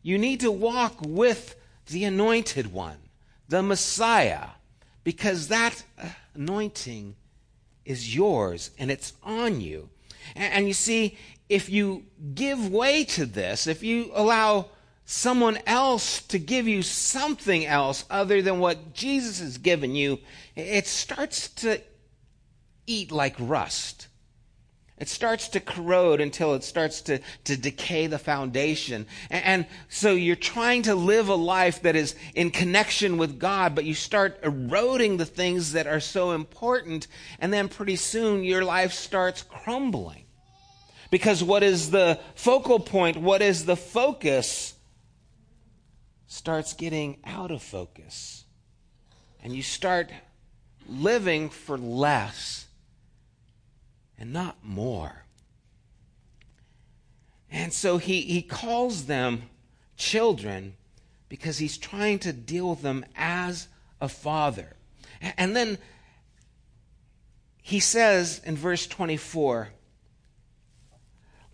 You 0.00 0.16
need 0.16 0.40
to 0.40 0.52
walk 0.52 0.98
with 1.02 1.56
the 1.88 2.04
anointed 2.04 2.72
one, 2.72 2.98
the 3.48 3.62
Messiah, 3.62 4.46
because 5.02 5.48
that 5.48 5.82
anointing 6.34 7.16
is 7.84 8.14
yours 8.14 8.70
and 8.78 8.90
it's 8.92 9.12
on 9.24 9.60
you. 9.60 9.90
And, 10.36 10.68
you 10.68 10.74
see, 10.74 11.18
if 11.48 11.68
you 11.68 12.04
give 12.34 12.70
way 12.70 13.04
to 13.04 13.26
this, 13.26 13.66
if 13.66 13.82
you 13.82 14.12
allow 14.14 14.66
someone 15.06 15.58
else 15.66 16.22
to 16.22 16.38
give 16.38 16.68
you 16.68 16.82
something 16.82 17.66
else 17.66 18.04
other 18.08 18.40
than 18.42 18.60
what 18.60 18.94
Jesus 18.94 19.40
has 19.40 19.58
given 19.58 19.96
you, 19.96 20.20
it 20.54 20.86
starts 20.86 21.48
to 21.48 21.80
eat 22.86 23.10
like 23.10 23.34
rust. 23.38 24.06
It 25.00 25.08
starts 25.08 25.48
to 25.48 25.60
corrode 25.60 26.20
until 26.20 26.52
it 26.52 26.62
starts 26.62 27.00
to, 27.02 27.20
to 27.44 27.56
decay 27.56 28.06
the 28.06 28.18
foundation. 28.18 29.06
And, 29.30 29.44
and, 29.44 29.66
so 29.88 30.12
you're 30.12 30.36
trying 30.36 30.82
to 30.82 30.94
live 30.94 31.30
a 31.30 31.34
life 31.34 31.80
that 31.82 31.96
is 31.96 32.14
in 32.34 32.50
connection 32.50 33.16
with 33.16 33.38
God, 33.38 33.74
but 33.74 33.86
you 33.86 33.94
start 33.94 34.38
eroding 34.42 35.16
the 35.16 35.24
things 35.24 35.72
that 35.72 35.86
are 35.86 36.00
so 36.00 36.32
important, 36.32 37.06
and 37.38 37.50
then 37.50 37.68
pretty 37.68 37.96
soon 37.96 38.44
your 38.44 38.62
life 38.62 38.92
starts 38.92 39.42
crumbling. 39.42 40.24
Because 41.10 41.42
what 41.42 41.62
is 41.62 41.90
the 41.90 42.20
focal 42.34 42.78
point, 42.78 43.16
what 43.16 43.40
is 43.40 43.64
the 43.64 43.76
focus, 43.76 44.74
starts 46.26 46.74
getting 46.74 47.18
out 47.24 47.50
of 47.50 47.62
focus. 47.62 48.44
And 49.42 49.56
you 49.56 49.62
start 49.62 50.10
living 50.86 51.48
for 51.48 51.78
less 51.78 52.66
and 54.20 54.32
not 54.32 54.58
more. 54.62 55.24
And 57.50 57.72
so 57.72 57.96
he, 57.96 58.20
he 58.20 58.42
calls 58.42 59.06
them 59.06 59.42
children 59.96 60.74
because 61.28 61.58
he's 61.58 61.78
trying 61.78 62.18
to 62.20 62.32
deal 62.32 62.70
with 62.70 62.82
them 62.82 63.04
as 63.16 63.68
a 64.00 64.08
father. 64.08 64.76
And 65.20 65.56
then 65.56 65.78
he 67.62 67.80
says 67.80 68.40
in 68.44 68.56
verse 68.56 68.86
24, 68.86 69.70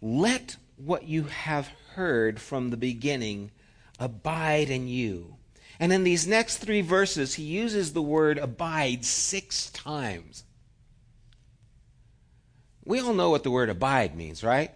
Let 0.02 0.56
what 0.76 1.04
you 1.04 1.24
have 1.24 1.70
heard 1.94 2.40
from 2.40 2.70
the 2.70 2.76
beginning 2.76 3.50
abide 3.98 4.70
in 4.70 4.88
you. 4.88 5.36
And 5.78 5.92
in 5.92 6.04
these 6.04 6.26
next 6.26 6.58
three 6.58 6.80
verses, 6.80 7.34
he 7.34 7.42
uses 7.42 7.92
the 7.92 8.02
word 8.02 8.38
abide 8.38 9.04
six 9.04 9.70
times. 9.70 10.44
We 12.86 13.00
all 13.00 13.12
know 13.12 13.30
what 13.30 13.42
the 13.42 13.50
word 13.50 13.68
abide 13.68 14.16
means, 14.16 14.42
right? 14.42 14.70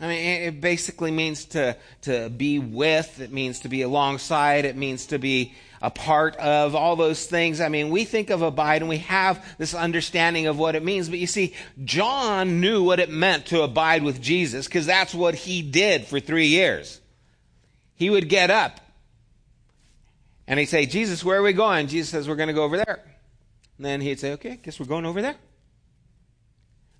I 0.00 0.08
mean, 0.08 0.42
it 0.42 0.60
basically 0.60 1.10
means 1.10 1.44
to, 1.46 1.76
to 2.02 2.28
be 2.30 2.58
with, 2.58 3.20
it 3.20 3.32
means 3.32 3.60
to 3.60 3.68
be 3.68 3.82
alongside, 3.82 4.64
it 4.64 4.76
means 4.76 5.06
to 5.06 5.18
be 5.18 5.54
a 5.80 5.90
part 5.90 6.36
of, 6.36 6.74
all 6.74 6.96
those 6.96 7.26
things. 7.26 7.60
I 7.60 7.68
mean, 7.68 7.90
we 7.90 8.04
think 8.04 8.30
of 8.30 8.42
abide 8.42 8.82
and 8.82 8.88
we 8.88 8.98
have 8.98 9.44
this 9.58 9.74
understanding 9.74 10.46
of 10.46 10.58
what 10.58 10.74
it 10.74 10.82
means, 10.82 11.08
but 11.08 11.18
you 11.18 11.26
see, 11.26 11.54
John 11.84 12.60
knew 12.60 12.82
what 12.82 13.00
it 13.00 13.10
meant 13.10 13.46
to 13.46 13.62
abide 13.62 14.02
with 14.02 14.20
Jesus 14.20 14.66
because 14.66 14.86
that's 14.86 15.14
what 15.14 15.34
he 15.34 15.62
did 15.62 16.06
for 16.06 16.18
three 16.18 16.46
years 16.46 17.00
he 17.98 18.08
would 18.08 18.28
get 18.28 18.50
up 18.50 18.80
and 20.46 20.58
he'd 20.58 20.66
say, 20.66 20.86
Jesus, 20.86 21.24
where 21.24 21.38
are 21.38 21.42
we 21.42 21.52
going? 21.52 21.88
Jesus 21.88 22.10
says, 22.10 22.28
We're 22.28 22.36
going 22.36 22.48
to 22.48 22.54
go 22.54 22.62
over 22.62 22.76
there. 22.76 23.04
And 23.76 23.84
then 23.84 24.00
he'd 24.00 24.20
say, 24.20 24.32
Okay, 24.32 24.58
guess 24.62 24.80
we're 24.80 24.86
going 24.86 25.04
over 25.04 25.20
there. 25.20 25.34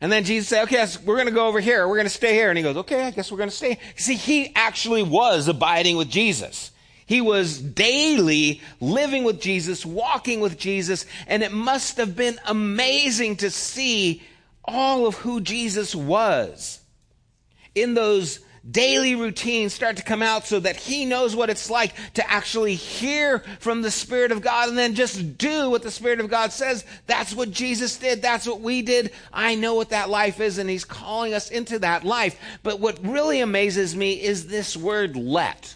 And 0.01 0.13
then 0.13 0.25
Jesus 0.25 0.49
said, 0.49 0.65
Okay, 0.65 0.87
we're 1.05 1.17
going 1.17 1.27
to 1.27 1.33
go 1.33 1.47
over 1.47 1.61
here. 1.61 1.89
We're 1.89 1.97
going 1.97 2.07
to 2.07 2.11
stay 2.11 2.35
here. 2.35 2.51
And 2.51 2.57
he 2.57 2.63
goes, 2.63 2.77
Okay, 2.77 3.05
I 3.05 3.11
guess 3.11 3.33
we're 3.33 3.39
going 3.39 3.51
to 3.51 3.57
stay. 3.57 3.79
See, 3.97 4.15
he 4.15 4.53
actually 4.55 5.03
was 5.03 5.49
abiding 5.49 5.97
with 5.97 6.09
Jesus. 6.09 6.71
He 7.07 7.21
was 7.23 7.59
daily 7.59 8.61
living 8.81 9.25
with 9.25 9.41
Jesus, 9.41 9.87
walking 9.87 10.41
with 10.41 10.59
Jesus, 10.59 11.07
and 11.27 11.43
it 11.43 11.53
must 11.53 11.97
have 11.97 12.15
been 12.15 12.39
amazing 12.47 13.37
to 13.37 13.51
see 13.51 14.23
all 14.63 15.07
of 15.07 15.15
who 15.17 15.41
Jesus 15.41 15.95
was 15.95 16.81
in 17.75 17.95
those 17.95 18.41
daily 18.68 19.14
routines 19.14 19.73
start 19.73 19.97
to 19.97 20.03
come 20.03 20.23
out 20.23 20.47
so 20.47 20.61
that 20.61 20.77
he 20.77 21.05
knows 21.05 21.35
what 21.35 21.51
it's 21.51 21.71
like 21.71 21.94
to 22.14 22.31
actually 22.31 22.75
hear 22.75 23.40
from 23.61 23.83
the 23.83 23.90
Spirit 23.90 24.33
of 24.33 24.40
God 24.40 24.68
and 24.68 24.79
then 24.79 24.94
just 24.94 25.38
do 25.38 25.71
what 25.71 25.83
the 25.83 25.90
Spirit 25.90 26.21
of 26.21 26.29
God 26.29 26.53
says. 26.53 26.85
That's 27.07 27.35
what 27.35 27.51
Jesus 27.51 27.97
did. 27.99 28.23
That's 28.23 28.47
what 28.47 28.61
we 28.61 28.83
did. 28.83 29.12
I 29.33 29.55
know 29.55 29.75
what 29.75 29.90
that 29.90 30.11
life 30.11 30.40
is, 30.40 30.59
and 30.59 30.68
he's 30.68 30.85
calling 30.85 31.35
us 31.35 31.51
into 31.51 31.79
that 31.81 32.05
life. 32.05 32.38
But 32.62 32.81
what 32.81 33.05
really 33.05 33.40
amazes 33.40 33.97
me 33.97 34.21
is 34.21 34.47
this 34.47 34.77
word 34.77 35.16
let. 35.16 35.75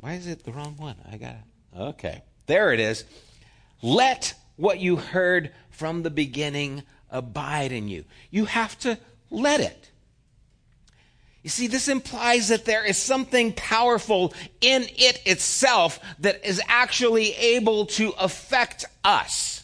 Why 0.00 0.14
is 0.14 0.26
it 0.26 0.44
the 0.44 0.52
wrong 0.52 0.74
one? 0.78 0.96
I 1.10 1.16
got 1.16 1.34
it. 1.34 1.78
Okay. 1.78 2.22
There 2.46 2.72
it 2.72 2.80
is. 2.80 3.04
Let 3.82 4.34
what 4.56 4.80
you 4.80 4.96
heard 4.96 5.52
from 5.70 6.02
the 6.02 6.10
beginning 6.10 6.82
abide 7.10 7.72
in 7.72 7.88
you. 7.88 8.04
You 8.30 8.46
have 8.46 8.78
to 8.80 8.98
let 9.30 9.60
it. 9.60 9.91
You 11.42 11.50
see, 11.50 11.66
this 11.66 11.88
implies 11.88 12.48
that 12.48 12.64
there 12.64 12.84
is 12.84 12.96
something 12.96 13.52
powerful 13.54 14.32
in 14.60 14.86
it 14.96 15.20
itself 15.26 15.98
that 16.20 16.44
is 16.44 16.62
actually 16.68 17.32
able 17.34 17.86
to 17.86 18.10
affect 18.18 18.84
us. 19.02 19.61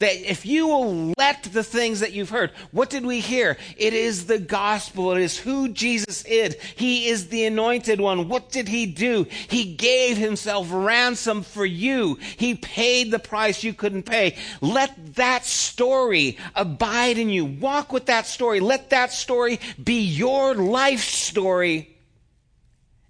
That 0.00 0.30
if 0.30 0.46
you 0.46 0.66
will 0.66 1.12
let 1.18 1.44
the 1.44 1.62
things 1.62 2.00
that 2.00 2.12
you've 2.12 2.30
heard, 2.30 2.52
what 2.72 2.88
did 2.88 3.04
we 3.04 3.20
hear? 3.20 3.58
It 3.76 3.92
is 3.92 4.26
the 4.26 4.38
gospel. 4.38 5.12
It 5.12 5.20
is 5.20 5.38
who 5.38 5.68
Jesus 5.68 6.24
is. 6.24 6.56
He 6.74 7.08
is 7.08 7.28
the 7.28 7.44
anointed 7.44 8.00
one. 8.00 8.28
What 8.28 8.50
did 8.50 8.66
he 8.66 8.86
do? 8.86 9.26
He 9.48 9.74
gave 9.74 10.16
himself 10.16 10.68
ransom 10.70 11.42
for 11.42 11.66
you. 11.66 12.18
He 12.38 12.54
paid 12.54 13.10
the 13.10 13.18
price 13.18 13.62
you 13.62 13.74
couldn't 13.74 14.04
pay. 14.04 14.38
Let 14.62 15.16
that 15.16 15.44
story 15.44 16.38
abide 16.54 17.18
in 17.18 17.28
you. 17.28 17.44
Walk 17.44 17.92
with 17.92 18.06
that 18.06 18.26
story. 18.26 18.60
Let 18.60 18.90
that 18.90 19.12
story 19.12 19.60
be 19.82 20.00
your 20.00 20.54
life 20.54 21.00
story 21.00 21.94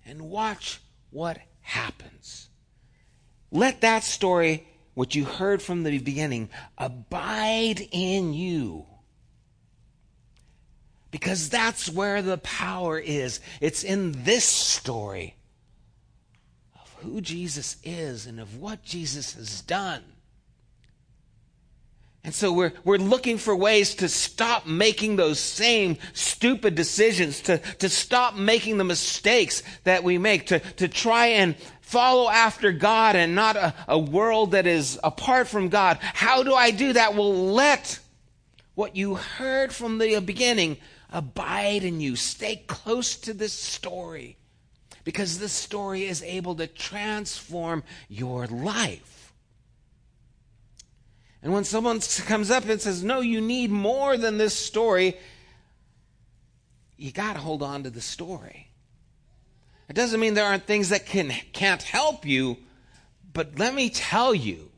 and 0.04 0.22
watch 0.22 0.80
what 1.10 1.38
happens. 1.60 2.48
Let 3.52 3.82
that 3.82 4.02
story 4.02 4.66
what 4.94 5.14
you 5.14 5.24
heard 5.24 5.62
from 5.62 5.82
the 5.82 5.98
beginning, 5.98 6.50
abide 6.78 7.86
in 7.90 8.32
you. 8.32 8.86
Because 11.10 11.48
that's 11.48 11.88
where 11.88 12.22
the 12.22 12.38
power 12.38 12.98
is. 12.98 13.40
It's 13.60 13.82
in 13.82 14.12
this 14.24 14.44
story 14.44 15.36
of 16.74 16.94
who 16.98 17.20
Jesus 17.20 17.76
is 17.82 18.26
and 18.26 18.38
of 18.38 18.58
what 18.60 18.84
Jesus 18.84 19.34
has 19.34 19.60
done. 19.62 20.02
And 22.22 22.34
so 22.34 22.52
we're, 22.52 22.72
we're 22.84 22.98
looking 22.98 23.38
for 23.38 23.56
ways 23.56 23.94
to 23.96 24.08
stop 24.08 24.66
making 24.66 25.16
those 25.16 25.40
same 25.40 25.96
stupid 26.12 26.74
decisions, 26.74 27.40
to, 27.42 27.58
to 27.58 27.88
stop 27.88 28.34
making 28.34 28.76
the 28.76 28.84
mistakes 28.84 29.62
that 29.84 30.04
we 30.04 30.18
make, 30.18 30.46
to, 30.46 30.58
to 30.58 30.86
try 30.86 31.26
and 31.26 31.56
follow 31.80 32.28
after 32.28 32.72
God 32.72 33.16
and 33.16 33.34
not 33.34 33.56
a, 33.56 33.74
a 33.88 33.98
world 33.98 34.52
that 34.52 34.66
is 34.66 34.98
apart 35.02 35.48
from 35.48 35.70
God. 35.70 35.98
How 36.00 36.42
do 36.42 36.54
I 36.54 36.70
do 36.70 36.92
that? 36.92 37.14
Well, 37.14 37.52
let 37.52 37.98
what 38.74 38.96
you 38.96 39.14
heard 39.14 39.72
from 39.72 39.98
the 39.98 40.20
beginning 40.20 40.76
abide 41.10 41.84
in 41.84 42.00
you. 42.00 42.16
Stay 42.16 42.56
close 42.66 43.16
to 43.16 43.32
this 43.32 43.52
story 43.52 44.36
because 45.04 45.38
this 45.38 45.52
story 45.52 46.04
is 46.04 46.22
able 46.22 46.54
to 46.56 46.66
transform 46.66 47.82
your 48.08 48.46
life. 48.46 49.19
And 51.42 51.52
when 51.52 51.64
someone 51.64 52.00
comes 52.26 52.50
up 52.50 52.68
and 52.68 52.80
says, 52.80 53.02
No, 53.02 53.20
you 53.20 53.40
need 53.40 53.70
more 53.70 54.16
than 54.16 54.38
this 54.38 54.54
story, 54.54 55.16
you 56.96 57.12
got 57.12 57.32
to 57.34 57.38
hold 57.38 57.62
on 57.62 57.84
to 57.84 57.90
the 57.90 58.00
story. 58.00 58.68
It 59.88 59.94
doesn't 59.94 60.20
mean 60.20 60.34
there 60.34 60.44
aren't 60.44 60.66
things 60.66 60.90
that 60.90 61.06
can, 61.06 61.32
can't 61.52 61.82
help 61.82 62.24
you, 62.24 62.58
but 63.32 63.58
let 63.58 63.74
me 63.74 63.90
tell 63.90 64.34
you 64.34 64.70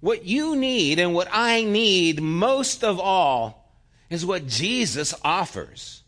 what 0.00 0.24
you 0.24 0.56
need 0.56 0.98
and 0.98 1.14
what 1.14 1.28
I 1.30 1.64
need 1.64 2.22
most 2.22 2.82
of 2.82 2.98
all 2.98 3.72
is 4.10 4.24
what 4.24 4.46
Jesus 4.46 5.14
offers. 5.22 6.02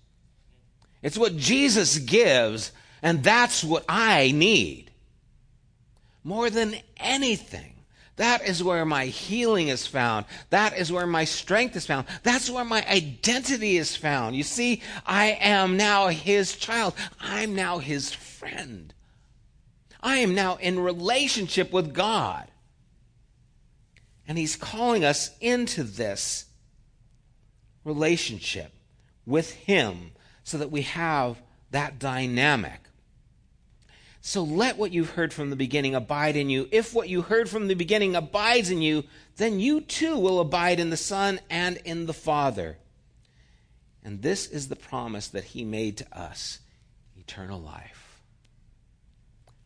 It's 1.03 1.19
what 1.19 1.37
Jesus 1.37 1.99
gives, 1.99 2.73
and 3.03 3.23
that's 3.23 3.63
what 3.63 3.85
I 3.89 4.33
need. 4.33 4.91
More 6.25 6.51
than 6.51 6.75
anything. 6.99 7.75
That 8.21 8.47
is 8.47 8.63
where 8.63 8.85
my 8.85 9.07
healing 9.07 9.69
is 9.69 9.87
found. 9.87 10.27
That 10.51 10.77
is 10.77 10.93
where 10.93 11.07
my 11.07 11.25
strength 11.25 11.75
is 11.75 11.87
found. 11.87 12.07
That's 12.23 12.51
where 12.51 12.67
my 12.67 12.87
identity 12.87 13.79
is 13.79 13.97
found. 13.97 14.37
You 14.37 14.43
see, 14.43 14.83
I 15.07 15.39
am 15.41 15.79
now 15.79 16.09
his 16.09 16.55
child. 16.55 16.93
I'm 17.19 17.55
now 17.55 17.79
his 17.79 18.13
friend. 18.13 18.93
I 20.03 20.19
am 20.19 20.35
now 20.35 20.57
in 20.57 20.81
relationship 20.81 21.73
with 21.73 21.95
God. 21.95 22.47
And 24.29 24.37
he's 24.37 24.55
calling 24.55 25.03
us 25.03 25.31
into 25.41 25.83
this 25.83 26.45
relationship 27.85 28.71
with 29.25 29.55
him 29.55 30.11
so 30.45 30.59
that 30.59 30.71
we 30.71 30.83
have 30.83 31.41
that 31.71 31.99
dynamic. 31.99 32.81
So 34.21 34.43
let 34.43 34.77
what 34.77 34.93
you've 34.93 35.11
heard 35.11 35.33
from 35.33 35.51
the 35.51 35.57
beginning 35.57 35.95
abide 35.95 36.37
in 36.37 36.51
you. 36.51 36.69
If 36.71 36.93
what 36.93 37.09
you 37.09 37.23
heard 37.23 37.49
from 37.49 37.69
the 37.69 37.75
beginning 37.75 38.15
abides 38.15 38.71
in 38.71 38.83
you, 38.83 39.05
then 39.37 39.61
you 39.61 39.81
too 39.81 40.19
will 40.19 40.41
abide 40.41 40.79
in 40.79 40.91
the 40.91 40.97
Son 40.97 41.41
and 41.49 41.79
in 41.79 42.07
the 42.07 42.13
Father. 42.13 42.77
And 44.05 44.21
this 44.21 44.47
is 44.47 44.69
the 44.69 44.77
promise 44.77 45.29
that 45.29 45.45
he 45.45 45.65
made 45.65 45.97
to 45.99 46.19
us 46.19 46.61
eternal 47.19 47.61
life. 47.61 48.21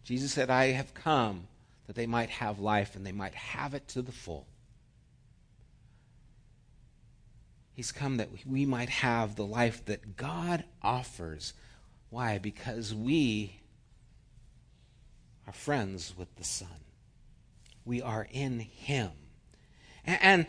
Jesus 0.05 0.33
said, 0.33 0.51
I 0.51 0.67
have 0.73 0.95
come 0.95 1.49
that 1.87 1.97
they 1.97 2.07
might 2.07 2.31
have 2.31 2.59
life 2.59 2.95
and 2.95 3.05
they 3.05 3.13
might 3.13 3.35
have 3.35 3.75
it 3.75 3.89
to 3.89 4.03
the 4.03 4.13
full. 4.13 4.47
He's 7.73 7.91
come 7.91 8.19
that 8.19 8.29
we 8.47 8.67
might 8.67 8.89
have 8.89 9.35
the 9.35 9.45
life 9.45 9.85
that 9.87 10.17
God 10.17 10.63
offers. 10.81 11.55
Why? 12.11 12.39
Because 12.39 12.95
we 12.95 13.61
are 15.47 15.53
friends 15.53 16.15
with 16.17 16.35
the 16.37 16.45
Son. 16.45 16.69
We 17.85 18.01
are 18.03 18.27
in 18.31 18.61
Him. 18.61 19.11
And, 20.05 20.47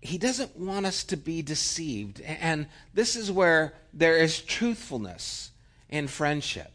He 0.00 0.18
doesn't 0.18 0.56
want 0.56 0.86
us 0.86 1.04
to 1.04 1.16
be 1.16 1.42
deceived. 1.42 2.20
And 2.20 2.68
this 2.94 3.16
is 3.16 3.32
where 3.32 3.74
there 3.92 4.18
is 4.18 4.40
truthfulness 4.40 5.50
in 5.88 6.06
friendship. 6.06 6.70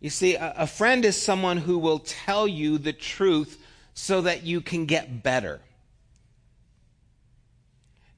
You 0.00 0.10
see, 0.10 0.34
a, 0.34 0.66
friend 0.66 1.04
is 1.04 1.20
someone 1.20 1.58
who 1.58 1.78
will 1.78 2.00
tell 2.00 2.48
you 2.48 2.78
the 2.78 2.92
truth 2.92 3.64
so 3.94 4.22
that 4.22 4.42
you 4.42 4.60
can 4.60 4.86
get 4.86 5.22
better. 5.22 5.60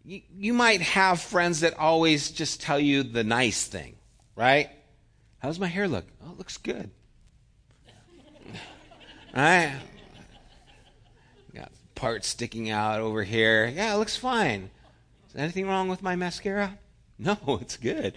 You, 0.04 0.22
you 0.34 0.52
might 0.54 0.80
have 0.80 1.20
friends 1.20 1.60
that 1.60 1.78
always 1.78 2.30
just 2.30 2.60
tell 2.60 2.80
you 2.80 3.02
the 3.02 3.24
nice 3.24 3.66
thing, 3.66 3.96
right? 4.34 4.70
How's 5.40 5.58
my 5.58 5.66
hair 5.66 5.86
look? 5.86 6.06
Oh, 6.24 6.32
it 6.32 6.38
looks 6.38 6.56
good. 6.56 6.90
Right? 9.34 9.74
Got 11.54 11.72
parts 11.94 12.28
sticking 12.28 12.70
out 12.70 13.00
over 13.00 13.24
here. 13.24 13.66
Yeah, 13.66 13.94
it 13.94 13.98
looks 13.98 14.16
fine. 14.16 14.70
Is 15.28 15.36
anything 15.36 15.66
wrong 15.66 15.88
with 15.88 16.02
my 16.02 16.16
mascara? 16.16 16.78
No, 17.16 17.36
it's 17.60 17.76
good. 17.76 18.14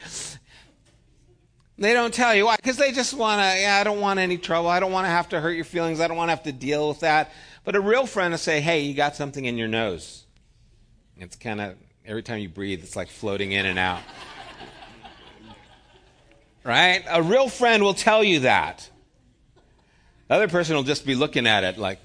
They 1.78 1.94
don't 1.94 2.12
tell 2.12 2.34
you 2.34 2.48
why, 2.48 2.56
because 2.56 2.78
they 2.78 2.92
just 2.92 3.14
want 3.14 3.40
to, 3.40 3.62
yeah, 3.62 3.78
I 3.80 3.84
don't 3.84 4.00
want 4.00 4.20
any 4.20 4.40
trouble. 4.40 4.70
I 4.70 4.80
don't 4.80 4.92
want 4.92 5.06
to 5.06 5.10
have 5.10 5.30
to 5.30 5.40
hurt 5.40 5.52
your 5.52 5.66
feelings. 5.66 6.00
I 6.00 6.08
don't 6.08 6.18
want 6.18 6.30
to 6.30 6.36
have 6.36 6.44
to 6.44 6.52
deal 6.52 6.90
with 6.90 7.02
that. 7.02 7.32
But 7.64 7.76
a 7.76 7.80
real 7.80 8.08
friend 8.08 8.32
will 8.32 8.40
say, 8.40 8.60
hey, 8.60 8.80
you 8.80 8.96
got 8.96 9.16
something 9.16 9.46
in 9.46 9.56
your 9.56 9.68
nose. 9.68 10.26
It's 11.16 11.36
kind 11.36 11.62
of, 11.62 11.76
every 12.08 12.24
time 12.24 12.40
you 12.40 12.50
breathe, 12.50 12.82
it's 12.82 12.96
like 12.96 13.10
floating 13.10 13.52
in 13.52 13.68
and 13.68 13.78
out. 13.78 14.02
right? 16.64 17.04
A 17.08 17.22
real 17.22 17.50
friend 17.50 17.84
will 17.84 17.94
tell 17.94 18.24
you 18.24 18.40
that. 18.40 18.90
The 20.28 20.36
other 20.36 20.48
person 20.48 20.76
will 20.76 20.84
just 20.84 21.06
be 21.06 21.16
looking 21.16 21.48
at 21.48 21.64
it 21.64 21.78
like, 21.78 22.00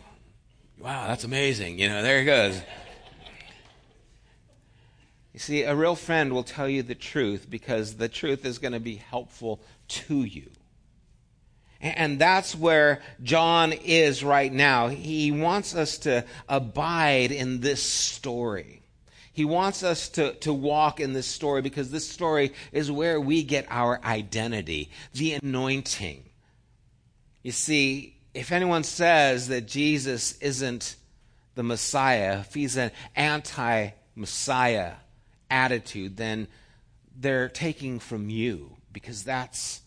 wow, 0.79 1.09
that's 1.09 1.25
amazing. 1.25 1.79
You 1.79 1.89
know, 1.89 2.03
there 2.03 2.21
he 2.21 2.25
goes. 2.25 2.61
You 5.33 5.41
see, 5.41 5.63
a 5.63 5.75
real 5.75 5.97
friend 5.97 6.33
will 6.33 6.43
tell 6.43 6.69
you 6.69 6.83
the 6.83 6.95
truth 6.95 7.47
because 7.49 7.97
the 7.97 8.09
truth 8.09 8.45
is 8.45 8.59
going 8.59 8.75
to 8.75 8.81
be 8.81 8.97
helpful 8.97 9.61
to 9.89 10.23
you. 10.25 10.51
And 11.81 12.19
that's 12.19 12.55
where 12.55 13.03
John 13.23 13.73
is 13.73 14.23
right 14.23 14.53
now. 14.53 14.87
He 14.89 15.33
wants 15.33 15.75
us 15.75 15.99
to 15.99 16.25
abide 16.49 17.33
in 17.33 17.61
this 17.61 17.83
story. 17.83 18.83
He 19.33 19.45
wants 19.45 19.83
us 19.83 20.11
to, 20.11 20.35
to 20.35 20.53
walk 20.53 21.01
in 21.01 21.13
this 21.13 21.27
story 21.27 21.63
because 21.63 21.91
this 21.91 22.09
story 22.09 22.53
is 22.71 22.93
where 22.93 23.21
we 23.21 23.43
get 23.43 23.67
our 23.69 23.99
identity, 24.05 24.91
the 25.15 25.33
anointing. 25.35 26.23
You 27.43 27.53
see, 27.53 28.17
if 28.35 28.53
anyone 28.53 28.85
says 28.85 29.49
that 29.49 29.67
Jesus 29.67 30.39
isn't 30.39 30.97
the 31.55 31.63
Messiah, 31.63 32.41
if 32.41 32.55
he's 32.55 32.77
an 32.77 32.91
anti 33.15 33.91
Messiah 34.15 34.95
attitude, 35.51 36.17
then 36.17 36.49
they're 37.19 37.49
taking 37.49 37.99
from 37.99 38.31
you 38.31 38.77
because 38.93 39.25
that's 39.25 39.83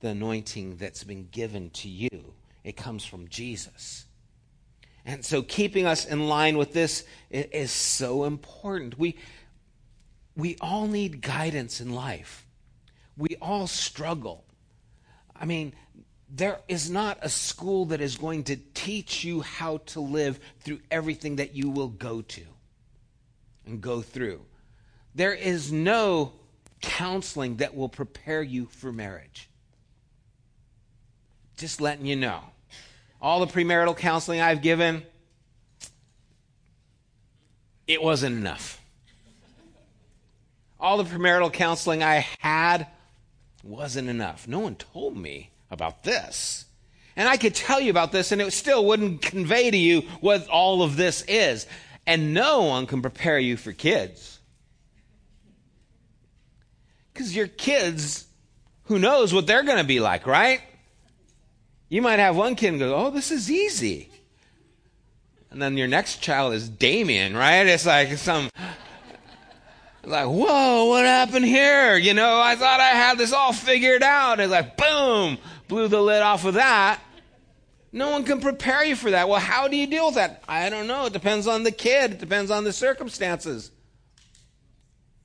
the 0.00 0.08
anointing 0.08 0.76
that's 0.76 1.04
been 1.04 1.28
given 1.30 1.70
to 1.70 1.88
you. 1.88 2.32
It 2.64 2.76
comes 2.76 3.04
from 3.04 3.28
Jesus. 3.28 4.06
And 5.04 5.24
so 5.24 5.42
keeping 5.42 5.86
us 5.86 6.04
in 6.04 6.28
line 6.28 6.58
with 6.58 6.72
this 6.72 7.04
is 7.30 7.70
so 7.70 8.24
important. 8.24 8.98
We, 8.98 9.16
we 10.36 10.56
all 10.60 10.86
need 10.86 11.22
guidance 11.22 11.80
in 11.80 11.94
life. 11.94 12.46
We 13.16 13.36
all 13.40 13.66
struggle. 13.66 14.44
I 15.34 15.46
mean, 15.46 15.72
there 16.32 16.60
is 16.68 16.88
not 16.88 17.18
a 17.22 17.28
school 17.28 17.86
that 17.86 18.00
is 18.00 18.16
going 18.16 18.44
to 18.44 18.56
teach 18.74 19.24
you 19.24 19.40
how 19.40 19.78
to 19.78 20.00
live 20.00 20.38
through 20.60 20.78
everything 20.90 21.36
that 21.36 21.54
you 21.54 21.70
will 21.70 21.88
go 21.88 22.22
to 22.22 22.42
and 23.66 23.80
go 23.80 24.00
through. 24.00 24.40
There 25.14 25.34
is 25.34 25.72
no 25.72 26.32
counseling 26.80 27.56
that 27.56 27.76
will 27.76 27.88
prepare 27.88 28.42
you 28.42 28.66
for 28.66 28.92
marriage. 28.92 29.48
Just 31.56 31.80
letting 31.80 32.06
you 32.06 32.16
know. 32.16 32.40
All 33.20 33.44
the 33.44 33.52
premarital 33.52 33.96
counseling 33.96 34.40
I've 34.40 34.62
given, 34.62 35.02
it 37.86 38.00
wasn't 38.00 38.36
enough. 38.36 38.80
All 40.78 40.96
the 40.96 41.04
premarital 41.04 41.52
counseling 41.52 42.02
I 42.02 42.24
had 42.38 42.86
wasn't 43.62 44.08
enough. 44.08 44.48
No 44.48 44.60
one 44.60 44.76
told 44.76 45.16
me 45.16 45.50
about 45.70 46.02
this. 46.02 46.64
And 47.16 47.28
I 47.28 47.36
could 47.36 47.54
tell 47.54 47.80
you 47.80 47.90
about 47.90 48.12
this, 48.12 48.32
and 48.32 48.40
it 48.40 48.52
still 48.52 48.84
wouldn't 48.84 49.22
convey 49.22 49.70
to 49.70 49.76
you 49.76 50.02
what 50.20 50.48
all 50.48 50.82
of 50.82 50.96
this 50.96 51.22
is. 51.22 51.66
And 52.06 52.32
no 52.32 52.62
one 52.62 52.86
can 52.86 53.02
prepare 53.02 53.38
you 53.38 53.56
for 53.56 53.72
kids. 53.72 54.38
Because 57.12 57.34
your 57.34 57.48
kids, 57.48 58.26
who 58.84 58.98
knows 58.98 59.34
what 59.34 59.46
they're 59.46 59.64
going 59.64 59.78
to 59.78 59.84
be 59.84 60.00
like, 60.00 60.26
right? 60.26 60.60
You 61.88 62.00
might 62.02 62.20
have 62.20 62.36
one 62.36 62.54
kid 62.54 62.78
go, 62.78 62.94
Oh, 62.94 63.10
this 63.10 63.30
is 63.30 63.50
easy. 63.50 64.10
And 65.50 65.60
then 65.60 65.76
your 65.76 65.88
next 65.88 66.22
child 66.22 66.54
is 66.54 66.68
Damien, 66.68 67.36
right? 67.36 67.66
It's 67.66 67.84
like 67.84 68.16
some 68.16 68.48
like, 70.04 70.26
whoa, 70.26 70.86
what 70.86 71.04
happened 71.04 71.44
here? 71.44 71.96
You 71.96 72.14
know, 72.14 72.40
I 72.40 72.56
thought 72.56 72.80
I 72.80 72.88
had 72.88 73.18
this 73.18 73.32
all 73.32 73.52
figured 73.52 74.02
out. 74.02 74.40
It's 74.40 74.50
like, 74.50 74.76
boom, 74.76 75.38
blew 75.70 75.88
the 75.88 76.02
lid 76.02 76.20
off 76.20 76.44
of 76.44 76.54
that. 76.54 77.00
No 77.92 78.10
one 78.10 78.24
can 78.24 78.40
prepare 78.40 78.84
you 78.84 78.94
for 78.94 79.10
that. 79.10 79.28
Well, 79.28 79.40
how 79.40 79.68
do 79.68 79.76
you 79.76 79.86
deal 79.86 80.06
with 80.06 80.16
that? 80.16 80.42
I 80.46 80.68
don't 80.68 80.86
know. 80.86 81.06
It 81.06 81.14
depends 81.14 81.46
on 81.46 81.62
the 81.62 81.72
kid, 81.72 82.12
it 82.12 82.18
depends 82.18 82.50
on 82.50 82.64
the 82.64 82.72
circumstances. 82.72 83.70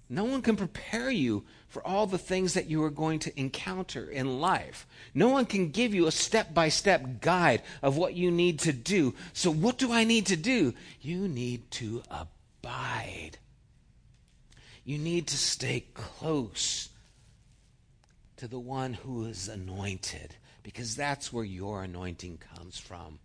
No 0.07 0.23
one 0.23 0.41
can 0.41 0.55
prepare 0.55 1.11
you 1.11 1.43
for 1.67 1.85
all 1.85 2.07
the 2.07 2.17
things 2.17 2.53
that 2.53 2.69
you 2.69 2.81
are 2.83 2.89
going 2.89 3.19
to 3.19 3.37
encounter 3.37 4.09
in 4.09 4.39
life. 4.39 4.87
No 5.13 5.27
one 5.27 5.45
can 5.45 5.71
give 5.71 5.93
you 5.93 6.07
a 6.07 6.11
step 6.11 6.53
by 6.53 6.69
step 6.69 7.19
guide 7.19 7.63
of 7.81 7.97
what 7.97 8.13
you 8.13 8.31
need 8.31 8.59
to 8.59 8.71
do. 8.71 9.13
So, 9.33 9.51
what 9.51 9.77
do 9.77 9.91
I 9.91 10.05
need 10.05 10.27
to 10.27 10.37
do? 10.37 10.73
You 11.01 11.27
need 11.27 11.69
to 11.71 12.01
abide 12.09 13.39
you 14.85 14.99
need 14.99 15.27
to 15.27 15.37
stay 15.37 15.83
close 15.95 16.89
to 18.37 18.47
the 18.47 18.59
one 18.59 18.93
who 18.93 19.25
is 19.25 19.47
anointed 19.47 20.35
because 20.63 20.95
that's 20.95 21.31
where 21.31 21.43
your 21.43 21.83
anointing 21.83 22.39
comes 22.55 22.79
from. 22.79 23.19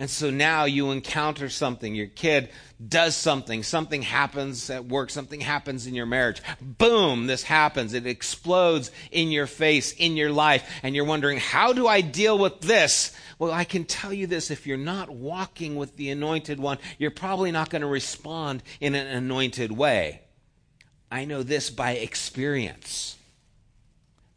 And 0.00 0.08
so 0.08 0.30
now 0.30 0.64
you 0.64 0.92
encounter 0.92 1.50
something. 1.50 1.94
Your 1.94 2.06
kid 2.06 2.48
does 2.88 3.14
something. 3.14 3.62
Something 3.62 4.00
happens 4.00 4.70
at 4.70 4.86
work. 4.86 5.10
Something 5.10 5.42
happens 5.42 5.86
in 5.86 5.94
your 5.94 6.06
marriage. 6.06 6.40
Boom, 6.58 7.26
this 7.26 7.42
happens. 7.42 7.92
It 7.92 8.06
explodes 8.06 8.90
in 9.10 9.30
your 9.30 9.46
face, 9.46 9.92
in 9.92 10.16
your 10.16 10.32
life. 10.32 10.66
And 10.82 10.96
you're 10.96 11.04
wondering, 11.04 11.36
how 11.36 11.74
do 11.74 11.86
I 11.86 12.00
deal 12.00 12.38
with 12.38 12.62
this? 12.62 13.14
Well, 13.38 13.52
I 13.52 13.64
can 13.64 13.84
tell 13.84 14.10
you 14.10 14.26
this 14.26 14.50
if 14.50 14.66
you're 14.66 14.78
not 14.78 15.10
walking 15.10 15.76
with 15.76 15.96
the 15.96 16.08
anointed 16.08 16.58
one, 16.58 16.78
you're 16.96 17.10
probably 17.10 17.52
not 17.52 17.68
going 17.68 17.82
to 17.82 17.88
respond 17.88 18.62
in 18.80 18.94
an 18.94 19.06
anointed 19.06 19.70
way. 19.70 20.22
I 21.10 21.26
know 21.26 21.42
this 21.42 21.68
by 21.68 21.92
experience. 21.92 23.18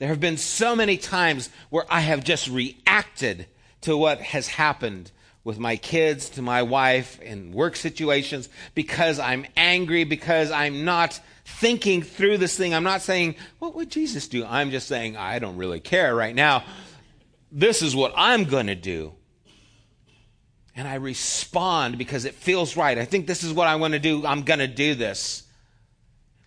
There 0.04 0.10
have 0.10 0.20
been 0.20 0.36
so 0.36 0.76
many 0.76 0.98
times 0.98 1.50
where 1.70 1.86
I 1.89 2.02
have 2.02 2.26
just 2.26 2.50
reacted 2.50 3.48
to 3.84 3.96
what 3.96 4.20
has 4.20 4.50
happened 4.50 5.10
with 5.46 5.60
my 5.60 5.78
kids, 5.78 6.32
to 6.32 6.42
my 6.42 6.63
wife, 6.63 7.22
in 7.22 7.54
work 7.54 7.78
situations, 7.78 8.50
because 8.76 9.18
I'm 9.18 9.46
angry, 9.56 10.04
because 10.04 10.52
I'm 10.52 10.84
not 10.84 11.22
thinking 11.46 12.02
through 12.02 12.39
this 12.39 12.58
thing. 12.58 12.74
I'm 12.74 12.84
not 12.84 13.02
saying, 13.02 13.36
what 13.60 13.76
would 13.76 13.89
Jesus 13.89 14.28
do? 14.28 14.44
I'm 14.44 14.72
just 14.72 14.89
saying, 14.89 15.16
I 15.16 15.39
don't 15.39 15.56
really 15.56 15.80
care 15.80 16.13
right 16.13 16.36
now. 16.36 16.66
This 17.50 17.82
is 17.82 17.96
what 17.96 18.12
I'm 18.18 18.44
going 18.44 18.68
to 18.68 18.76
do. 18.76 19.13
And 20.76 20.86
I 20.86 20.96
respond 20.96 21.98
because 21.98 22.26
it 22.26 22.36
feels 22.36 22.76
right. 22.76 22.98
I 22.98 23.06
think 23.06 23.26
this 23.26 23.46
is 23.46 23.54
what 23.54 23.70
I 23.70 23.78
want 23.78 23.94
to 23.94 24.00
do. 24.00 24.26
I'm 24.26 24.42
going 24.42 24.60
to 24.60 24.68
do 24.68 24.96
this 24.96 25.44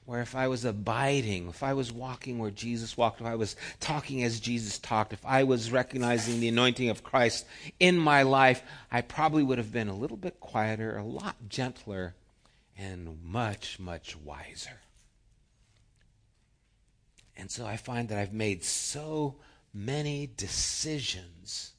where 0.06 0.22
if 0.22 0.36
I 0.36 0.46
was 0.46 0.64
abiding, 0.64 1.48
if 1.48 1.64
I 1.64 1.74
was 1.74 1.92
walking 1.92 2.38
where 2.38 2.52
Jesus 2.52 2.96
walked, 2.96 3.20
if 3.20 3.26
I 3.26 3.34
was 3.34 3.56
talking 3.80 4.22
as 4.22 4.38
Jesus 4.38 4.78
talked, 4.78 5.12
if 5.12 5.24
I 5.26 5.42
was 5.42 5.72
recognizing 5.72 6.38
the 6.38 6.48
anointing 6.48 6.88
of 6.88 7.02
Christ 7.02 7.44
in 7.80 7.98
my 7.98 8.22
life, 8.22 8.62
I 8.90 9.00
probably 9.00 9.42
would 9.42 9.58
have 9.58 9.72
been 9.72 9.88
a 9.88 9.96
little 9.96 10.16
bit 10.16 10.38
quieter, 10.38 10.96
a 10.96 11.02
lot 11.02 11.36
gentler, 11.48 12.14
and 12.78 13.18
much, 13.24 13.80
much 13.80 14.16
wiser. 14.16 14.80
And 17.36 17.50
so 17.50 17.66
I 17.66 17.76
find 17.76 18.08
that 18.08 18.18
I've 18.18 18.32
made 18.32 18.62
so 18.62 19.34
many 19.74 20.30
decisions 20.36 21.72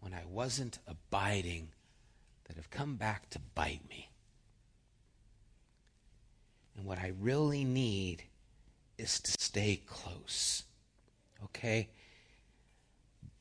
when 0.00 0.12
I 0.12 0.22
wasn't 0.28 0.80
abiding 0.86 1.68
that 2.46 2.56
have 2.56 2.70
come 2.70 2.96
back 2.96 3.30
to 3.30 3.38
bite 3.38 3.88
me. 3.88 4.07
And 6.78 6.86
what 6.86 6.98
I 7.00 7.12
really 7.20 7.64
need 7.64 8.22
is 8.98 9.18
to 9.18 9.32
stay 9.32 9.82
close. 9.84 10.62
Okay? 11.42 11.88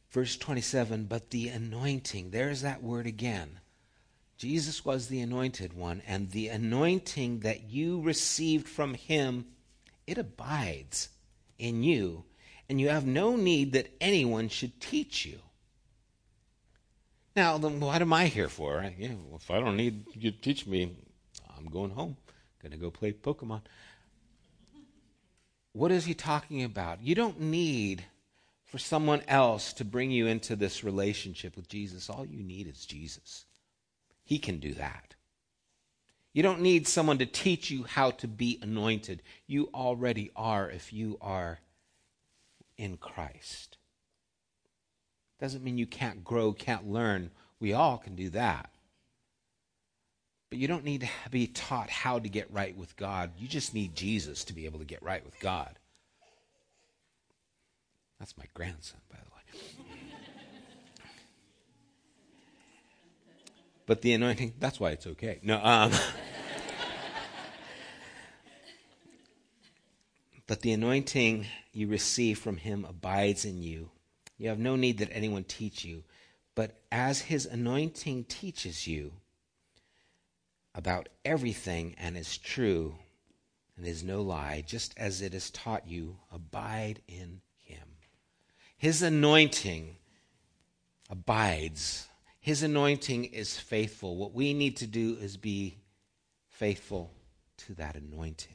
Verse 0.10 0.36
27 0.36 1.06
But 1.06 1.30
the 1.30 1.50
anointing, 1.50 2.32
there's 2.32 2.62
that 2.62 2.82
word 2.82 3.06
again. 3.06 3.60
Jesus 4.38 4.84
was 4.84 5.08
the 5.08 5.19
anointed 5.19 5.73
one, 5.73 6.02
and 6.08 6.32
the 6.32 6.47
anointing 6.47 7.41
that 7.41 7.69
you 7.69 8.02
received 8.02 8.67
from 8.67 8.95
him, 8.95 9.45
it 10.08 10.17
abides 10.17 11.10
in 11.60 11.84
you, 11.84 12.23
and 12.67 12.82
you 12.82 12.89
have 12.89 13.06
no 13.06 13.36
need 13.36 13.71
that 13.73 13.91
anyone 14.02 14.50
should 14.50 14.80
teach 14.82 15.26
you. 15.26 15.39
Now, 17.36 17.60
then 17.60 17.80
what 17.80 18.02
am 18.02 18.13
I 18.13 18.28
here 18.28 18.50
for? 18.50 18.84
Yeah, 18.97 19.13
if 19.36 19.52
I 19.52 19.60
don't 19.60 19.78
need 19.78 20.06
you 20.13 20.32
to 20.32 20.41
teach 20.41 20.65
me, 20.65 20.95
I'm 21.56 21.65
going 21.65 21.91
home. 21.91 22.17
Gonna 22.62 22.78
go 22.78 22.91
play 22.91 23.12
Pokemon. 23.12 23.62
What 25.74 25.91
is 25.91 26.06
he 26.06 26.13
talking 26.13 26.63
about? 26.63 27.02
You 27.04 27.15
don't 27.15 27.39
need 27.39 28.06
for 28.65 28.78
someone 28.78 29.22
else 29.28 29.74
to 29.74 29.86
bring 29.86 30.12
you 30.12 30.28
into 30.28 30.56
this 30.56 30.84
relationship 30.84 31.56
with 31.56 31.70
Jesus. 31.70 32.10
All 32.10 32.26
you 32.26 32.43
need 32.43 32.67
is 32.67 32.86
Jesus. 32.86 33.46
He 34.24 34.39
can 34.39 34.60
do 34.60 34.74
that. 34.74 35.15
You 36.34 36.43
don't 36.43 36.62
need 36.62 36.88
someone 36.88 37.17
to 37.20 37.26
teach 37.26 37.72
you 37.72 37.84
how 37.84 38.12
to 38.12 38.28
be 38.28 38.60
anointed. 38.62 39.24
You 39.48 39.70
already 39.74 40.32
are 40.36 40.70
if 40.70 40.91
you 40.91 41.17
are 41.22 41.60
in 42.78 42.98
Christ. 42.98 43.78
Doesn't 45.39 45.63
mean 45.63 45.78
you 45.78 45.88
can't 45.88 46.24
grow, 46.24 46.54
can't 46.54 46.89
learn. 46.89 47.32
We 47.60 47.74
all 47.74 47.98
can 47.98 48.15
do 48.15 48.30
that. 48.32 48.70
But 50.49 50.60
you 50.60 50.67
don't 50.67 50.86
need 50.86 51.01
to 51.01 51.10
be 51.29 51.47
taught 51.47 51.89
how 51.89 52.19
to 52.19 52.29
get 52.29 52.51
right 52.51 52.75
with 52.77 52.95
God. 52.95 53.31
You 53.38 53.47
just 53.47 53.73
need 53.73 53.95
Jesus 53.95 54.43
to 54.45 54.53
be 54.53 54.65
able 54.65 54.79
to 54.79 54.86
get 54.86 55.03
right 55.03 55.23
with 55.25 55.39
God. 55.39 55.77
That's 58.19 58.38
my 58.38 58.45
grandson, 58.53 58.99
by 59.10 59.17
the 59.17 59.29
way. 59.36 59.41
but 63.86 64.01
the 64.01 64.13
anointing, 64.13 64.53
that's 64.60 64.79
why 64.79 64.91
it's 64.91 65.05
okay. 65.05 65.39
No, 65.43 65.60
um, 65.63 65.91
but 70.47 70.62
the 70.62 70.71
anointing 70.71 71.45
you 71.73 71.88
receive 71.88 72.39
from 72.39 72.57
him 72.57 72.86
abides 72.88 73.43
in 73.45 73.62
you. 73.62 73.91
You 74.38 74.49
have 74.49 74.60
no 74.60 74.75
need 74.75 74.99
that 74.99 75.10
anyone 75.12 75.43
teach 75.43 75.83
you. 75.83 76.03
But 76.55 76.79
as 76.91 77.21
his 77.21 77.45
anointing 77.45 78.23
teaches 78.25 78.88
you, 78.88 79.13
about 80.78 81.10
everything 81.26 81.96
and 81.98 82.16
is 82.16 82.38
true 82.38 82.96
and 83.76 83.86
is 83.86 84.04
no 84.04 84.22
lie, 84.22 84.63
just 84.66 84.94
as 84.96 85.24
it 85.24 85.34
is 85.34 85.50
taught 85.50 85.88
you, 85.88 86.18
abide 86.32 87.02
in 87.08 87.42
him. 87.63 87.88
His 88.78 89.02
anointing 89.02 89.98
abides. 91.10 92.08
His 92.40 92.62
anointing 92.62 93.26
is 93.26 93.60
faithful. 93.60 94.18
What 94.18 94.34
we 94.34 94.54
need 94.54 94.78
to 94.78 94.88
do 94.88 95.18
is 95.20 95.36
be 95.36 95.78
faithful 96.48 97.12
to 97.58 97.74
that 97.74 97.96
anointing. 97.96 98.54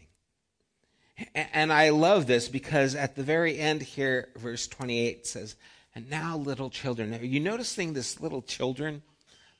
And 1.35 1.73
I 1.73 1.91
love 1.91 2.27
this 2.27 2.49
because 2.49 2.95
at 2.95 3.17
the 3.17 3.23
very 3.25 3.59
end 3.59 3.83
here, 3.83 4.29
verse 4.37 4.69
28 4.69 5.27
says, 5.27 5.57
And 5.95 6.09
now, 6.09 6.37
little 6.37 6.71
children. 6.71 7.15
Are 7.15 7.25
you 7.25 7.41
noticing 7.41 7.93
this 7.93 8.21
little 8.21 8.43
children 8.43 9.03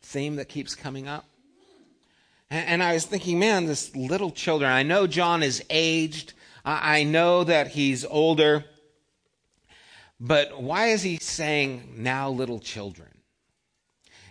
theme 0.01 0.37
that 0.37 0.49
keeps 0.49 0.75
coming 0.75 1.09
up? 1.09 1.25
And 2.53 2.83
I 2.83 2.93
was 2.93 3.07
thinking, 3.07 3.39
man, 3.39 3.65
this 3.65 3.97
little 3.97 4.31
children, 4.31 4.71
I 4.71 4.83
know 4.83 5.07
John 5.07 5.43
is 5.43 5.65
aged. 5.71 6.35
I 6.67 7.03
know 7.03 7.45
that 7.45 7.69
he's 7.69 8.05
older. 8.05 8.67
But 10.21 10.63
why 10.63 10.89
is 10.89 11.03
he 11.03 11.17
saying 11.17 11.95
now 11.97 12.29
little 12.29 12.61
children? 12.61 13.09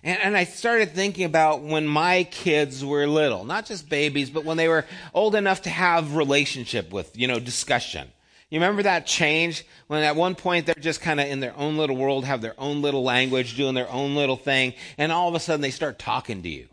And, 0.04 0.20
and, 0.20 0.38
I 0.38 0.44
started 0.44 0.94
thinking 0.94 1.26
about 1.26 1.64
when 1.64 1.88
my 1.88 2.24
kids 2.26 2.86
were 2.86 3.08
little, 3.08 3.44
not 3.44 3.66
just 3.66 3.90
babies, 3.90 4.30
but 4.30 4.46
when 4.46 4.58
they 4.58 4.68
were 4.68 4.86
old 5.16 5.34
enough 5.34 5.64
to 5.64 5.72
have 5.72 6.16
relationship 6.16 6.92
with, 6.92 7.18
you 7.18 7.28
know, 7.28 7.40
discussion. 7.40 8.08
You 8.52 8.60
remember 8.60 8.84
that 8.84 9.08
change 9.08 9.66
when 9.88 10.04
at 10.04 10.16
one 10.16 10.36
point 10.36 10.68
they're 10.68 10.76
just 10.76 11.02
kind 11.02 11.20
of 11.20 11.28
in 11.28 11.40
their 11.40 11.56
own 11.58 11.78
little 11.78 11.98
world, 11.98 12.26
have 12.26 12.42
their 12.42 12.60
own 12.60 12.84
little 12.84 13.04
language, 13.04 13.56
doing 13.56 13.74
their 13.74 13.90
own 13.90 14.16
little 14.16 14.38
thing, 14.38 14.74
and 14.98 15.12
all 15.12 15.28
of 15.28 15.34
a 15.34 15.40
sudden 15.40 15.62
they 15.62 15.72
start 15.72 15.98
talking 15.98 16.44
to 16.44 16.50
you. 16.50 16.68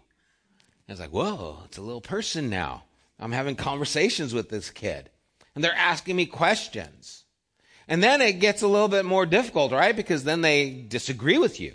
And 0.89 0.95
it's 0.95 1.01
like, 1.01 1.11
whoa, 1.11 1.59
it's 1.67 1.77
a 1.77 1.83
little 1.83 2.01
person 2.01 2.49
now. 2.49 2.85
I'm 3.21 3.33
having 3.33 3.57
conversations 3.57 4.33
with 4.33 4.49
this 4.49 4.71
kid. 4.71 5.11
And 5.55 5.63
they're 5.63 5.73
asking 5.75 6.17
me 6.17 6.25
questions. 6.25 7.25
And 7.89 8.03
then 8.03 8.23
it 8.23 8.41
gets 8.41 8.63
a 8.63 8.69
little 8.69 8.89
bit 8.89 9.05
more 9.05 9.27
difficult, 9.27 9.73
right? 9.73 9.95
Because 9.95 10.25
then 10.25 10.41
they 10.41 10.71
disagree 10.71 11.37
with 11.37 11.61
you. 11.61 11.75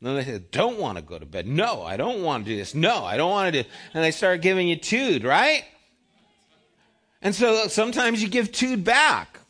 And 0.00 0.08
then 0.08 0.16
they 0.16 0.24
say, 0.24 0.44
don't 0.52 0.78
want 0.78 0.98
to 0.98 1.02
go 1.02 1.18
to 1.18 1.26
bed. 1.26 1.48
No, 1.48 1.82
I 1.82 1.96
don't 1.96 2.22
want 2.22 2.44
to 2.44 2.50
do 2.50 2.56
this. 2.56 2.74
No, 2.74 3.04
I 3.04 3.16
don't 3.16 3.30
want 3.30 3.52
to 3.52 3.62
do. 3.62 3.68
And 3.92 4.04
they 4.04 4.10
start 4.12 4.40
giving 4.40 4.68
you 4.68 4.76
tood, 4.76 5.24
right? 5.24 5.64
And 7.22 7.34
so 7.34 7.66
sometimes 7.68 8.22
you 8.22 8.28
give 8.28 8.52
tood 8.52 8.84
back. 8.84 9.40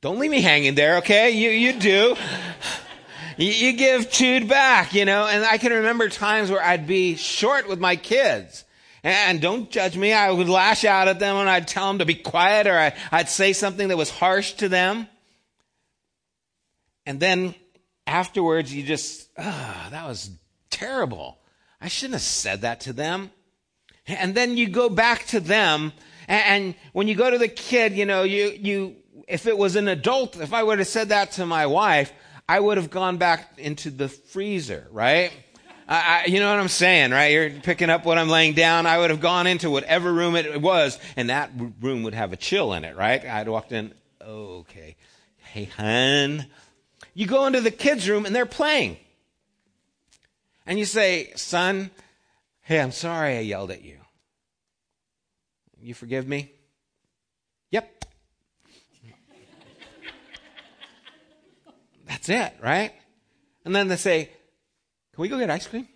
Don't 0.00 0.18
leave 0.18 0.30
me 0.30 0.40
hanging 0.40 0.74
there, 0.74 0.98
okay? 0.98 1.30
You, 1.30 1.50
you 1.50 1.78
do 1.78 2.16
you, 3.36 3.50
you 3.50 3.72
give 3.74 4.10
chewed 4.10 4.48
back, 4.48 4.94
you 4.94 5.04
know. 5.04 5.26
And 5.26 5.44
I 5.44 5.58
can 5.58 5.72
remember 5.72 6.08
times 6.08 6.50
where 6.50 6.62
I'd 6.62 6.86
be 6.86 7.16
short 7.16 7.68
with 7.68 7.78
my 7.78 7.96
kids. 7.96 8.64
And 9.02 9.40
don't 9.40 9.70
judge 9.70 9.96
me. 9.96 10.12
I 10.12 10.30
would 10.30 10.48
lash 10.48 10.84
out 10.84 11.06
at 11.06 11.20
them 11.20 11.36
and 11.36 11.48
I'd 11.48 11.68
tell 11.68 11.86
them 11.86 12.00
to 12.00 12.04
be 12.04 12.14
quiet 12.14 12.66
or 12.66 12.76
I, 12.76 12.92
I'd 13.12 13.28
say 13.28 13.52
something 13.52 13.86
that 13.88 13.96
was 13.96 14.10
harsh 14.10 14.54
to 14.54 14.68
them. 14.68 15.06
And 17.04 17.20
then 17.20 17.54
afterwards, 18.06 18.74
you 18.74 18.82
just, 18.82 19.28
oh, 19.38 19.86
that 19.90 20.06
was 20.08 20.30
terrible. 20.70 21.38
I 21.80 21.86
shouldn't 21.86 22.14
have 22.14 22.22
said 22.22 22.62
that 22.62 22.80
to 22.80 22.92
them. 22.92 23.30
And 24.08 24.34
then 24.34 24.56
you 24.56 24.68
go 24.68 24.88
back 24.88 25.26
to 25.26 25.38
them. 25.38 25.92
And 26.26 26.74
when 26.92 27.06
you 27.06 27.14
go 27.14 27.30
to 27.30 27.38
the 27.38 27.48
kid, 27.48 27.92
you 27.92 28.06
know, 28.06 28.24
you, 28.24 28.56
you, 28.58 28.96
if 29.28 29.46
it 29.46 29.56
was 29.56 29.76
an 29.76 29.86
adult, 29.86 30.36
if 30.36 30.52
I 30.52 30.64
would 30.64 30.80
have 30.80 30.88
said 30.88 31.10
that 31.10 31.32
to 31.32 31.46
my 31.46 31.66
wife, 31.66 32.12
I 32.48 32.60
would 32.60 32.76
have 32.76 32.90
gone 32.90 33.16
back 33.16 33.58
into 33.58 33.90
the 33.90 34.08
freezer, 34.08 34.86
right? 34.92 35.32
I, 35.88 36.24
you 36.26 36.40
know 36.40 36.50
what 36.50 36.58
I'm 36.60 36.68
saying, 36.68 37.12
right? 37.12 37.32
You're 37.32 37.50
picking 37.50 37.90
up 37.90 38.04
what 38.04 38.18
I'm 38.18 38.28
laying 38.28 38.54
down. 38.54 38.86
I 38.86 38.98
would 38.98 39.10
have 39.10 39.20
gone 39.20 39.46
into 39.46 39.70
whatever 39.70 40.12
room 40.12 40.34
it 40.34 40.60
was, 40.60 40.98
and 41.16 41.30
that 41.30 41.50
room 41.80 42.02
would 42.02 42.14
have 42.14 42.32
a 42.32 42.36
chill 42.36 42.72
in 42.72 42.84
it, 42.84 42.96
right? 42.96 43.24
I'd 43.24 43.48
walked 43.48 43.72
in, 43.72 43.94
oh, 44.20 44.58
okay. 44.58 44.96
Hey, 45.38 45.64
hun. 45.64 46.46
You 47.14 47.26
go 47.26 47.46
into 47.46 47.60
the 47.60 47.70
kids' 47.70 48.08
room, 48.08 48.26
and 48.26 48.34
they're 48.34 48.46
playing. 48.46 48.96
and 50.66 50.78
you 50.78 50.84
say, 50.84 51.32
Son, 51.36 51.90
hey, 52.62 52.80
I'm 52.80 52.92
sorry 52.92 53.36
I 53.36 53.40
yelled 53.40 53.70
at 53.70 53.82
you. 53.82 53.98
You 55.80 55.94
forgive 55.94 56.26
me? 56.26 56.50
Yep. 57.70 58.04
That's 62.16 62.30
it, 62.30 62.54
right? 62.62 62.92
And 63.66 63.76
then 63.76 63.88
they 63.88 63.96
say, 63.96 64.30
Can 65.12 65.22
we 65.22 65.28
go 65.28 65.38
get 65.38 65.50
ice 65.50 65.66
cream? 65.66 65.86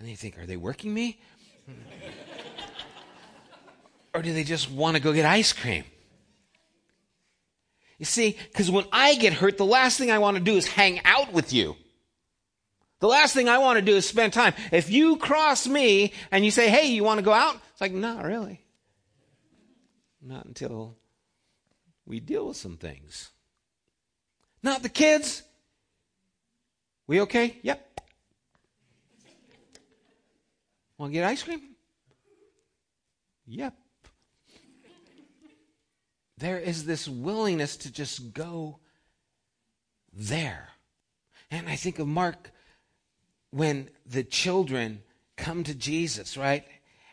And 0.00 0.08
you 0.08 0.16
think, 0.16 0.40
Are 0.40 0.46
they 0.46 0.56
working 0.56 0.92
me? 0.92 1.20
or 4.14 4.22
do 4.22 4.34
they 4.34 4.42
just 4.42 4.68
want 4.72 4.96
to 4.96 5.02
go 5.02 5.12
get 5.12 5.24
ice 5.24 5.52
cream? 5.52 5.84
You 7.98 8.06
see, 8.06 8.36
because 8.50 8.72
when 8.72 8.86
I 8.90 9.14
get 9.14 9.34
hurt, 9.34 9.56
the 9.56 9.64
last 9.64 9.98
thing 9.98 10.10
I 10.10 10.18
want 10.18 10.36
to 10.36 10.42
do 10.42 10.56
is 10.56 10.66
hang 10.66 11.00
out 11.04 11.32
with 11.32 11.52
you. 11.52 11.76
The 12.98 13.06
last 13.06 13.34
thing 13.34 13.48
I 13.48 13.58
want 13.58 13.78
to 13.78 13.84
do 13.84 13.94
is 13.94 14.08
spend 14.08 14.32
time. 14.32 14.54
If 14.72 14.90
you 14.90 15.16
cross 15.16 15.68
me 15.68 16.12
and 16.32 16.44
you 16.44 16.50
say, 16.50 16.68
hey, 16.68 16.88
you 16.88 17.04
want 17.04 17.18
to 17.18 17.24
go 17.24 17.32
out? 17.32 17.54
It's 17.70 17.80
like, 17.80 17.92
not 17.92 18.24
really. 18.24 18.64
Not 20.20 20.44
until 20.44 20.96
we 22.04 22.18
deal 22.18 22.48
with 22.48 22.56
some 22.56 22.78
things. 22.78 23.30
Not 24.64 24.82
the 24.82 24.88
kids. 24.88 25.42
We 27.06 27.20
okay? 27.20 27.58
Yep. 27.62 28.00
Want 30.96 31.12
to 31.12 31.12
get 31.12 31.24
ice 31.24 31.42
cream? 31.42 31.60
Yep. 33.46 33.74
There 36.38 36.58
is 36.58 36.86
this 36.86 37.06
willingness 37.06 37.76
to 37.76 37.92
just 37.92 38.32
go 38.32 38.78
there. 40.14 40.70
And 41.50 41.68
I 41.68 41.76
think 41.76 41.98
of 41.98 42.08
Mark 42.08 42.50
when 43.50 43.90
the 44.06 44.24
children 44.24 45.02
come 45.36 45.62
to 45.64 45.74
Jesus, 45.74 46.38
right? 46.38 46.64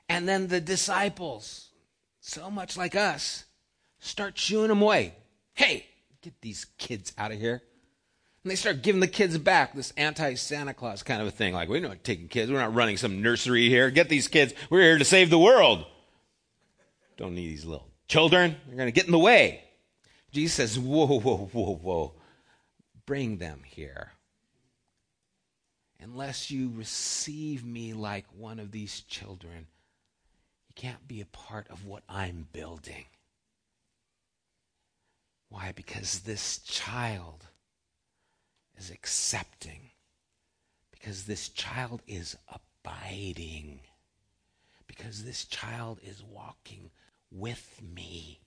And 0.07 0.25
then 0.25 0.47
the 0.47 0.61
disciples, 0.61 1.71
so 2.21 2.49
much 2.49 2.77
like 2.77 2.95
us, 2.95 3.43
start 3.99 4.37
shooing 4.37 4.69
them 4.69 4.81
away. 4.81 5.15
Hey, 5.53 5.90
get 6.21 6.39
these 6.41 6.65
kids 6.77 7.13
out 7.17 7.31
of 7.31 7.39
here. 7.39 7.61
And 8.43 8.49
they 8.51 8.55
start 8.55 8.81
giving 8.81 9.01
the 9.01 9.07
kids 9.07 9.37
back, 9.37 9.73
this 9.73 9.93
anti 9.97 10.33
Santa 10.35 10.73
Claus 10.73 11.03
kind 11.03 11.21
of 11.21 11.27
a 11.27 11.31
thing. 11.31 11.53
Like, 11.53 11.69
we're 11.69 11.81
not 11.81 12.03
taking 12.03 12.27
kids, 12.27 12.51
we're 12.51 12.59
not 12.59 12.73
running 12.73 12.97
some 12.97 13.21
nursery 13.21 13.69
here. 13.69 13.91
Get 13.91 14.09
these 14.09 14.27
kids, 14.27 14.53
we're 14.69 14.81
here 14.81 14.97
to 14.97 15.05
save 15.05 15.29
the 15.29 15.39
world. 15.39 15.85
Don't 17.17 17.35
need 17.35 17.49
these 17.49 17.65
little 17.65 17.87
children, 18.07 18.55
they're 18.67 18.77
going 18.77 18.87
to 18.87 18.91
get 18.91 19.05
in 19.05 19.11
the 19.11 19.19
way. 19.19 19.63
Jesus 20.31 20.55
says, 20.55 20.79
Whoa, 20.79 21.19
whoa, 21.19 21.49
whoa, 21.51 21.75
whoa. 21.75 22.13
Bring 23.05 23.37
them 23.37 23.61
here 23.65 24.11
unless 26.01 26.49
you 26.49 26.71
receive 26.75 27.63
me 27.63 27.93
like 27.93 28.25
one 28.35 28.59
of 28.59 28.71
these 28.71 29.01
children, 29.01 29.67
you 30.67 30.73
can't 30.75 31.07
be 31.07 31.21
a 31.21 31.25
part 31.25 31.67
of 31.69 31.85
what 31.85 32.03
I'm 32.09 32.47
building. 32.51 33.05
Why? 35.51 35.71
Because 35.75 36.21
this 36.21 36.59
child 36.59 37.45
is 38.77 38.89
accepting. 38.89 39.91
Because 40.91 41.25
this 41.25 41.49
child 41.49 42.01
is 42.07 42.35
abiding. 42.47 43.81
Because 44.87 45.23
this 45.23 45.45
child 45.45 45.99
is 46.01 46.23
walking 46.23 46.89
with 47.29 47.79
me. 47.81 48.39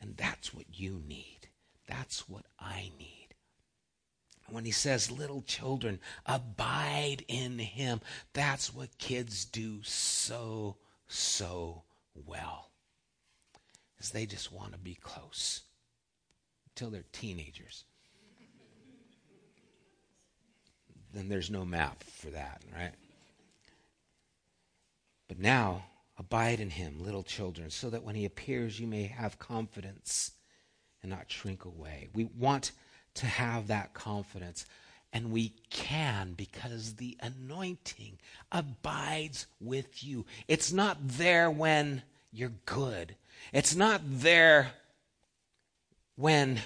And 0.00 0.16
that's 0.16 0.52
what 0.52 0.66
you 0.72 1.00
need. 1.06 1.48
That's 1.86 2.28
what 2.28 2.46
I 2.58 2.90
need 2.98 3.18
when 4.50 4.64
he 4.64 4.70
says, 4.70 5.10
little 5.10 5.42
children, 5.42 6.00
abide 6.26 7.24
in 7.28 7.58
him, 7.58 8.00
that's 8.32 8.74
what 8.74 8.98
kids 8.98 9.44
do 9.44 9.80
so, 9.82 10.76
so 11.06 11.82
well. 12.14 12.70
Is 14.00 14.10
they 14.10 14.26
just 14.26 14.52
want 14.52 14.72
to 14.72 14.78
be 14.78 14.94
close 14.94 15.62
until 16.70 16.90
they're 16.90 17.04
teenagers. 17.12 17.84
then 21.12 21.28
there's 21.28 21.50
no 21.50 21.64
map 21.64 22.02
for 22.04 22.28
that, 22.28 22.62
right? 22.76 22.92
But 25.26 25.38
now, 25.38 25.84
abide 26.18 26.60
in 26.60 26.70
him, 26.70 27.00
little 27.00 27.22
children, 27.22 27.70
so 27.70 27.90
that 27.90 28.04
when 28.04 28.14
he 28.14 28.24
appears, 28.24 28.78
you 28.78 28.86
may 28.86 29.04
have 29.04 29.38
confidence 29.38 30.32
and 31.02 31.10
not 31.10 31.30
shrink 31.30 31.64
away. 31.64 32.08
We 32.14 32.24
want 32.24 32.72
to 33.14 33.26
have 33.26 33.66
that 33.68 33.94
confidence. 33.94 34.66
And 35.12 35.32
we 35.32 35.54
can 35.70 36.34
because 36.34 36.94
the 36.94 37.16
anointing 37.20 38.18
abides 38.52 39.46
with 39.60 40.04
you. 40.04 40.26
It's 40.48 40.70
not 40.72 40.98
there 41.00 41.50
when 41.50 42.02
you're 42.30 42.52
good. 42.66 43.16
It's 43.52 43.74
not 43.74 44.00
there 44.04 44.72
when 46.16 46.60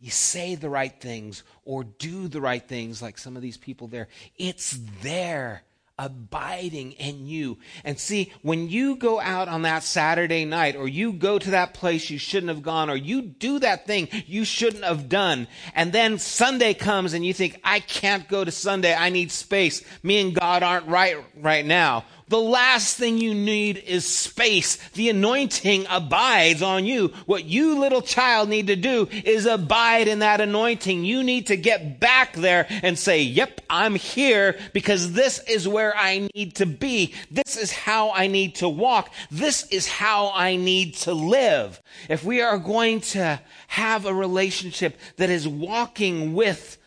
you 0.00 0.10
say 0.10 0.56
the 0.56 0.70
right 0.70 1.00
things 1.00 1.44
or 1.64 1.84
do 1.84 2.28
the 2.28 2.40
right 2.40 2.66
things 2.66 3.00
like 3.00 3.18
some 3.18 3.36
of 3.36 3.42
these 3.42 3.56
people 3.56 3.86
there. 3.86 4.08
It's 4.36 4.76
there 5.02 5.62
abiding 5.98 6.92
in 6.92 7.26
you. 7.26 7.58
And 7.84 7.98
see, 7.98 8.32
when 8.42 8.68
you 8.68 8.96
go 8.96 9.20
out 9.20 9.46
on 9.46 9.62
that 9.62 9.84
Saturday 9.84 10.44
night, 10.44 10.74
or 10.74 10.88
you 10.88 11.12
go 11.12 11.38
to 11.38 11.50
that 11.52 11.74
place 11.74 12.10
you 12.10 12.18
shouldn't 12.18 12.48
have 12.48 12.62
gone, 12.62 12.90
or 12.90 12.96
you 12.96 13.22
do 13.22 13.60
that 13.60 13.86
thing 13.86 14.08
you 14.26 14.44
shouldn't 14.44 14.84
have 14.84 15.08
done, 15.08 15.46
and 15.74 15.92
then 15.92 16.18
Sunday 16.18 16.74
comes 16.74 17.12
and 17.12 17.24
you 17.24 17.32
think, 17.32 17.60
I 17.62 17.78
can't 17.78 18.26
go 18.26 18.42
to 18.42 18.50
Sunday, 18.50 18.94
I 18.94 19.10
need 19.10 19.30
space. 19.30 19.84
Me 20.02 20.20
and 20.20 20.34
God 20.34 20.62
aren't 20.62 20.88
right 20.88 21.16
right 21.36 21.64
now. 21.64 22.04
The 22.32 22.40
last 22.40 22.96
thing 22.96 23.18
you 23.18 23.34
need 23.34 23.76
is 23.76 24.06
space. 24.06 24.76
The 24.94 25.10
anointing 25.10 25.84
abides 25.90 26.62
on 26.62 26.86
you. 26.86 27.08
What 27.26 27.44
you 27.44 27.78
little 27.78 28.00
child 28.00 28.48
need 28.48 28.68
to 28.68 28.74
do 28.74 29.06
is 29.12 29.44
abide 29.44 30.08
in 30.08 30.20
that 30.20 30.40
anointing. 30.40 31.04
You 31.04 31.22
need 31.22 31.48
to 31.48 31.58
get 31.58 32.00
back 32.00 32.32
there 32.32 32.66
and 32.70 32.98
say, 32.98 33.20
yep, 33.20 33.60
I'm 33.68 33.96
here 33.96 34.58
because 34.72 35.12
this 35.12 35.40
is 35.40 35.68
where 35.68 35.94
I 35.94 36.30
need 36.34 36.54
to 36.54 36.64
be. 36.64 37.12
This 37.30 37.58
is 37.58 37.70
how 37.70 38.12
I 38.12 38.28
need 38.28 38.54
to 38.54 38.68
walk. 38.70 39.12
This 39.30 39.66
is 39.66 39.86
how 39.86 40.32
I 40.34 40.56
need 40.56 40.94
to 40.94 41.12
live. 41.12 41.82
If 42.08 42.24
we 42.24 42.40
are 42.40 42.56
going 42.56 43.02
to 43.12 43.42
have 43.66 44.06
a 44.06 44.14
relationship 44.14 44.96
that 45.18 45.28
is 45.28 45.46
walking 45.46 46.32
with 46.32 46.78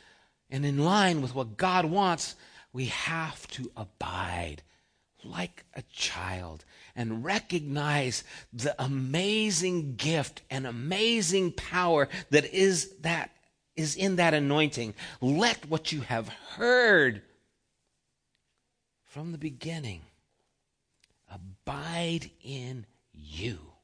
and 0.50 0.66
in 0.66 0.84
line 0.84 1.22
with 1.22 1.36
what 1.36 1.56
God 1.56 1.86
wants, 1.86 2.34
we 2.74 2.86
have 2.86 3.46
to 3.50 3.70
abide 3.78 4.64
like 5.26 5.66
a 5.74 5.82
child 5.92 6.66
and 6.96 7.26
recognize 7.26 8.24
the 8.54 8.76
amazing 8.82 9.96
gift 9.96 10.42
and 10.50 10.66
amazing 10.66 11.52
power 11.52 12.08
that 12.30 12.46
is 12.54 12.96
that 13.02 13.32
is 13.76 13.96
in 13.96 14.16
that 14.16 14.34
anointing. 14.34 14.94
Let 15.20 15.68
what 15.70 15.92
you 15.92 16.02
have 16.02 16.30
heard 16.30 17.22
from 19.04 19.32
the 19.32 19.38
beginning 19.38 20.02
abide 21.30 22.30
in 22.42 22.86
you 23.14 23.75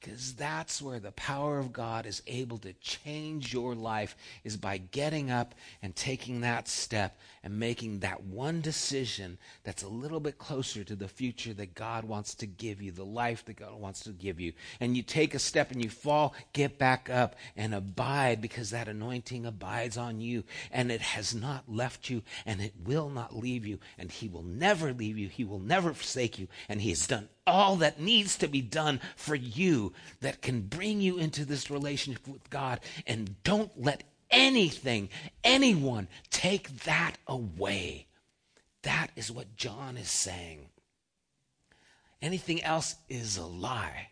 because 0.00 0.32
that's 0.34 0.80
where 0.80 0.98
the 0.98 1.12
power 1.12 1.58
of 1.58 1.72
God 1.72 2.06
is 2.06 2.22
able 2.26 2.56
to 2.58 2.72
change 2.74 3.52
your 3.52 3.74
life 3.74 4.16
is 4.44 4.56
by 4.56 4.78
getting 4.78 5.30
up 5.30 5.54
and 5.82 5.94
taking 5.94 6.40
that 6.40 6.68
step 6.68 7.18
and 7.42 7.58
making 7.58 7.98
that 7.98 8.22
one 8.22 8.62
decision 8.62 9.36
that's 9.62 9.82
a 9.82 9.88
little 9.88 10.20
bit 10.20 10.38
closer 10.38 10.84
to 10.84 10.96
the 10.96 11.08
future 11.08 11.52
that 11.54 11.74
God 11.74 12.04
wants 12.04 12.34
to 12.36 12.46
give 12.46 12.80
you, 12.80 12.92
the 12.92 13.04
life 13.04 13.44
that 13.44 13.56
God 13.56 13.74
wants 13.78 14.00
to 14.00 14.10
give 14.10 14.40
you. 14.40 14.52
And 14.80 14.96
you 14.96 15.02
take 15.02 15.34
a 15.34 15.38
step 15.38 15.70
and 15.70 15.82
you 15.82 15.90
fall, 15.90 16.34
get 16.54 16.78
back 16.78 17.10
up 17.10 17.36
and 17.54 17.74
abide 17.74 18.40
because 18.40 18.70
that 18.70 18.88
anointing 18.88 19.44
abides 19.44 19.98
on 19.98 20.20
you 20.20 20.44
and 20.70 20.90
it 20.90 21.02
has 21.02 21.34
not 21.34 21.64
left 21.68 22.08
you 22.08 22.22
and 22.46 22.62
it 22.62 22.72
will 22.84 23.10
not 23.10 23.36
leave 23.36 23.66
you 23.66 23.78
and 23.98 24.10
he 24.10 24.28
will 24.28 24.42
never 24.42 24.94
leave 24.94 25.18
you. 25.18 25.28
He 25.28 25.44
will 25.44 25.58
never 25.58 25.92
forsake 25.92 26.38
you 26.38 26.48
and 26.70 26.80
he 26.80 26.88
has 26.90 27.06
done 27.06 27.28
all 27.46 27.76
that 27.76 28.00
needs 28.00 28.36
to 28.38 28.48
be 28.48 28.60
done 28.60 29.00
for 29.16 29.34
you 29.34 29.92
that 30.20 30.42
can 30.42 30.62
bring 30.62 31.00
you 31.00 31.18
into 31.18 31.44
this 31.44 31.70
relationship 31.70 32.26
with 32.28 32.48
God 32.50 32.80
and 33.06 33.42
don't 33.42 33.72
let 33.80 34.04
anything, 34.30 35.08
anyone 35.42 36.08
take 36.30 36.84
that 36.84 37.16
away. 37.26 38.06
That 38.82 39.08
is 39.16 39.30
what 39.30 39.56
John 39.56 39.96
is 39.96 40.10
saying. 40.10 40.66
Anything 42.22 42.62
else 42.62 42.96
is 43.08 43.36
a 43.36 43.46
lie. 43.46 44.08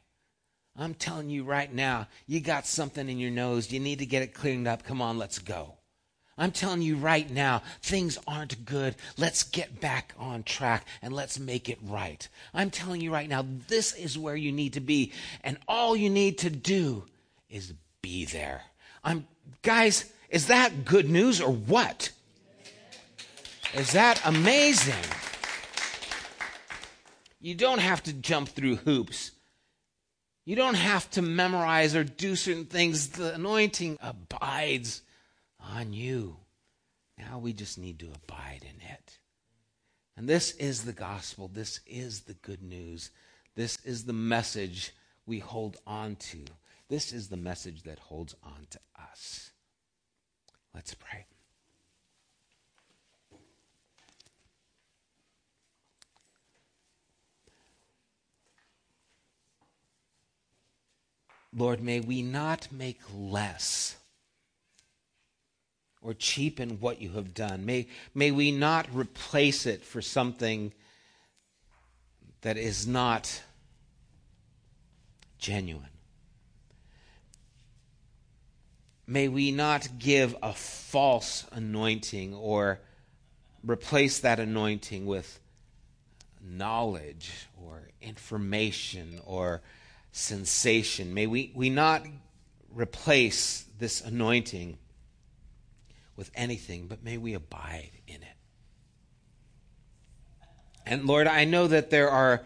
I'm 0.77 0.95
telling 0.95 1.29
you 1.29 1.45
right 1.45 1.73
now, 1.73 2.07
you 2.27 2.41
got 2.41 2.67
something 2.67 3.09
in 3.09 3.19
your 3.19 3.31
nose. 3.31 3.73
You 3.73 3.81
need 3.81 3.99
to 3.99 4.07
get 4.07 4.23
it 4.23 4.35
cleaned 4.35 4.69
up. 4.69 4.85
Come 4.85 5.03
on, 5.03 5.19
let's 5.19 5.39
go. 5.39 5.78
I'm 6.39 6.53
telling 6.53 6.83
you 6.83 6.97
right 6.97 7.29
now, 7.29 7.63
things 7.83 8.17
aren't 8.27 8.65
good. 8.65 8.95
Let's 9.17 9.43
get 9.43 9.81
back 9.81 10.15
on 10.19 10.45
track 10.45 10.87
and 11.03 11.13
let's 11.13 11.39
make 11.39 11.69
it 11.69 11.79
right. 11.83 12.27
I'm 12.55 12.71
telling 12.71 13.01
you 13.01 13.13
right 13.13 13.29
now, 13.29 13.45
this 13.67 13.93
is 13.95 14.17
where 14.17 14.37
you 14.37 14.53
need 14.53 14.75
to 14.75 14.81
be. 14.81 15.13
And 15.43 15.59
all 15.67 15.97
you 15.97 16.09
need 16.09 16.39
to 16.39 16.51
do 16.51 17.05
is 17.51 17.75
be 18.03 18.25
there. 18.25 18.63
I'm, 19.03 19.27
guys, 19.63 20.13
Is 20.31 20.49
that 20.49 20.85
good 20.85 21.09
news 21.09 21.41
or 21.41 21.51
what? 21.53 22.11
Is 23.75 23.93
that 23.93 24.21
amazing? 24.25 24.95
You 27.41 27.55
don't 27.55 27.81
have 27.81 28.03
to 28.05 28.13
jump 28.13 28.49
through 28.49 28.77
hoops. 28.77 29.31
You 30.45 30.57
don't 30.57 30.75
have 30.75 31.11
to 31.13 31.23
memorize 31.23 31.95
or 31.95 32.05
do 32.05 32.37
certain 32.37 32.65
things. 32.65 33.09
The 33.09 33.35
anointing 33.35 33.99
abides 34.01 35.03
on 35.69 35.93
you. 35.93 36.37
Now 37.19 37.39
we 37.39 37.53
just 37.53 37.79
need 37.79 37.99
to 38.01 38.11
abide 38.15 38.63
in 38.63 38.81
it. 38.81 39.19
And 40.17 40.29
this 40.29 40.53
is 40.53 40.85
the 40.85 40.93
gospel. 40.93 41.49
This 41.53 41.81
is 41.87 42.23
the 42.23 42.35
good 42.35 42.63
news. 42.63 43.11
This 43.55 43.79
is 43.85 44.05
the 44.05 44.13
message 44.13 44.93
we 45.27 45.39
hold 45.39 45.77
on 45.87 46.17
to. 46.17 46.45
This 46.89 47.13
is 47.13 47.29
the 47.29 47.37
message 47.37 47.83
that 47.83 47.99
holds 47.99 48.35
on 48.43 48.67
to 48.71 48.81
us. 49.01 49.51
Let's 50.75 50.95
pray. 50.95 51.27
Lord, 61.55 61.83
may 61.83 62.01
we 62.01 62.23
not 62.23 62.69
make 62.71 63.01
less 63.15 63.98
or 66.01 66.15
cheapen 66.15 66.81
what 66.81 67.01
you 67.01 67.13
have 67.13 67.35
done. 67.35 67.67
May, 67.67 67.89
may 68.15 68.31
we 68.31 68.53
not 68.53 68.87
replace 68.93 69.67
it 69.67 69.85
for 69.85 70.01
something 70.01 70.73
that 72.43 72.57
is 72.57 72.87
not 72.87 73.43
genuine. 75.39 75.89
May 79.07 79.29
we 79.29 79.51
not 79.53 79.89
give 79.99 80.37
a 80.43 80.53
false 80.53 81.47
anointing 81.53 82.35
or 82.35 82.79
replace 83.65 84.21
that 84.21 84.39
anointing 84.39 85.07
with 85.07 85.41
knowledge 86.43 87.49
or 87.57 87.89
information 88.03 89.21
or 89.25 89.63
sensation. 90.13 91.15
May 91.15 91.27
we, 91.27 91.53
we 91.55 91.71
not 91.71 92.07
replace 92.71 93.65
this 93.79 94.03
anointing 94.03 94.79
with 96.19 96.31
anything, 96.35 96.89
but 96.89 97.05
may 97.05 97.17
we 97.17 97.33
abide 97.33 97.93
in 98.09 98.17
it. 98.17 98.37
And 100.85 101.07
Lord, 101.07 101.29
I 101.29 101.45
know 101.45 101.69
that 101.69 101.91
there 101.91 102.11
are 102.11 102.45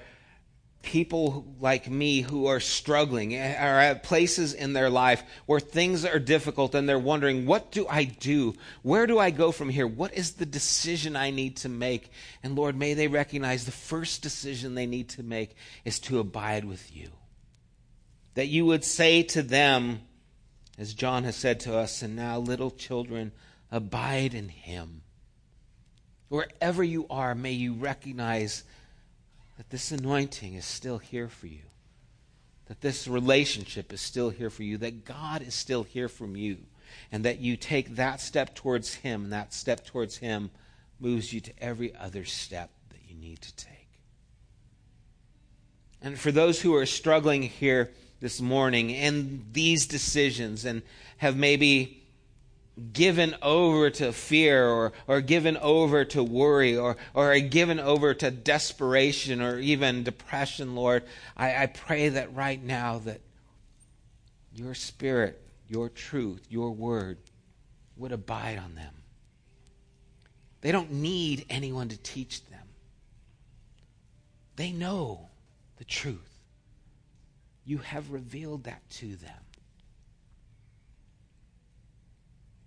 people 0.83 1.47
like 1.59 1.89
me 1.89 2.21
who 2.21 2.47
are 2.47 2.61
struggling, 2.61 3.35
eh, 3.35 3.57
are 3.59 3.79
at 3.79 4.03
places 4.03 4.53
in 4.53 4.75
their 4.75 4.91
life 4.91 5.23
where 5.47 5.61
things 5.61 6.05
are 6.05 6.19
difficult 6.19 6.75
and 6.75 6.87
they're 6.87 6.99
wondering, 6.99 7.47
what 7.47 7.73
do 7.73 7.87
I 7.89 8.05
do? 8.05 8.55
Where 8.83 9.07
do 9.07 9.19
I 9.19 9.31
go 9.31 9.53
from 9.53 9.71
here? 9.71 9.87
What 9.87 10.13
is 10.13 10.33
the 10.33 10.45
decision 10.45 11.17
I 11.17 11.31
need 11.31 11.57
to 11.59 11.69
make? 11.69 12.11
And 12.43 12.55
Lord, 12.55 12.77
may 12.77 12.93
they 12.93 13.09
recognize 13.09 13.65
the 13.65 13.71
first 13.71 14.23
decision 14.23 14.75
they 14.75 14.87
need 14.87 15.09
to 15.11 15.23
make 15.23 15.57
is 15.85 15.99
to 16.01 16.19
abide 16.19 16.67
with 16.67 16.95
you. 16.95 17.09
That 18.35 18.49
you 18.49 18.67
would 18.67 18.85
say 18.85 19.23
to 19.23 19.43
them, 19.43 20.01
as 20.79 20.93
John 20.93 21.25
has 21.25 21.37
said 21.37 21.61
to 21.61 21.77
us, 21.77 22.03
and 22.03 22.17
now 22.17 22.39
little 22.39 22.71
children, 22.71 23.33
abide 23.73 24.35
in 24.35 24.51
him. 24.51 25.03
Wherever 26.29 26.85
you 26.85 27.07
are, 27.11 27.35
may 27.35 27.53
you 27.53 27.73
recognize 27.73 28.63
that 29.57 29.71
this 29.71 29.91
anointing 29.91 30.55
is 30.55 30.65
still 30.65 30.99
here 30.99 31.29
for 31.29 31.47
you, 31.47 31.63
that 32.67 32.83
this 32.83 33.09
relationship 33.09 33.93
is 33.93 34.01
still 34.01 34.31
here 34.31 34.51
for 34.51 34.63
you, 34.63 34.77
that 34.79 35.05
God 35.05 35.43
is 35.43 35.55
still 35.55 35.83
here 35.83 36.09
from 36.09 36.37
you, 36.37 36.59
and 37.11 37.25
that 37.25 37.41
you 37.41 37.57
take 37.57 37.97
that 37.97 38.21
step 38.21 38.55
towards 38.55 38.95
Him, 38.95 39.25
and 39.25 39.33
that 39.33 39.55
step 39.55 39.87
towards 39.87 40.19
Him 40.19 40.51
moves 41.01 41.33
you 41.33 41.41
to 41.41 41.53
every 41.59 41.95
other 41.97 42.25
step 42.25 42.71
that 42.91 43.01
you 43.09 43.15
need 43.15 43.41
to 43.41 43.57
take. 43.57 43.89
And 46.03 46.19
for 46.19 46.33
those 46.33 46.61
who 46.61 46.75
are 46.75 46.87
struggling 46.87 47.43
here 47.43 47.91
this 48.21 48.41
morning 48.41 48.91
in 48.91 49.47
these 49.53 49.87
decisions 49.87 50.65
and 50.65 50.83
have 51.19 51.37
maybe 51.37 52.02
given 52.93 53.37
over 53.43 53.91
to 53.91 54.13
fear 54.13 54.67
or, 54.67 54.93
or 55.07 55.21
given 55.21 55.57
over 55.59 56.05
to 56.07 56.23
worry 56.25 56.77
or, 56.77 56.97
or 57.13 57.39
given 57.41 57.79
over 57.79 58.15
to 58.15 58.31
desperation 58.31 59.43
or 59.43 59.59
even 59.59 60.03
depression, 60.03 60.75
Lord, 60.75 61.05
I, 61.37 61.65
I 61.65 61.67
pray 61.67 62.09
that 62.11 62.35
right 62.35 62.63
now 62.63 62.99
that 63.01 63.21
your 64.55 64.75
spirit, 64.75 65.41
your 65.69 65.89
truth, 65.89 66.47
your 66.49 66.71
word 66.71 67.19
would 67.97 68.13
abide 68.13 68.59
on 68.59 68.75
them. 68.75 68.95
They 70.63 70.73
don't 70.73 70.93
need 70.93 71.45
anyone 71.51 71.89
to 71.89 71.99
teach 71.99 72.45
them. 72.47 72.59
They 74.57 74.73
know 74.73 75.29
the 75.77 75.85
truth. 75.85 76.39
You 77.65 77.79
have 77.79 78.13
revealed 78.13 78.65
that 78.65 78.89
to 78.91 79.17
them. 79.17 79.31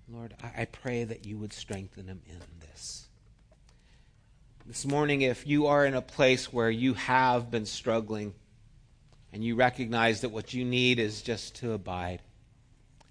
Lord, 0.08 0.36
I, 0.56 0.66
pray 0.66 1.04
that 1.04 1.26
you 1.26 1.38
would 1.40 1.52
strengthen 1.52 2.08
him 2.08 2.22
in 2.28 2.38
this. 2.60 3.08
This 4.68 4.86
morning, 4.86 5.22
if 5.22 5.48
you 5.48 5.66
are 5.66 5.84
in 5.84 5.96
a 5.96 6.02
place 6.02 6.54
where 6.54 6.70
you 6.70 6.94
have 6.94 7.50
been 7.50 7.66
struggling 7.66 8.36
and 9.34 9.44
you 9.44 9.56
recognize 9.56 10.22
that 10.22 10.30
what 10.30 10.54
you 10.54 10.64
need 10.64 11.00
is 11.00 11.24
just 11.24 11.56
to 11.56 11.74
abide, 11.74 12.22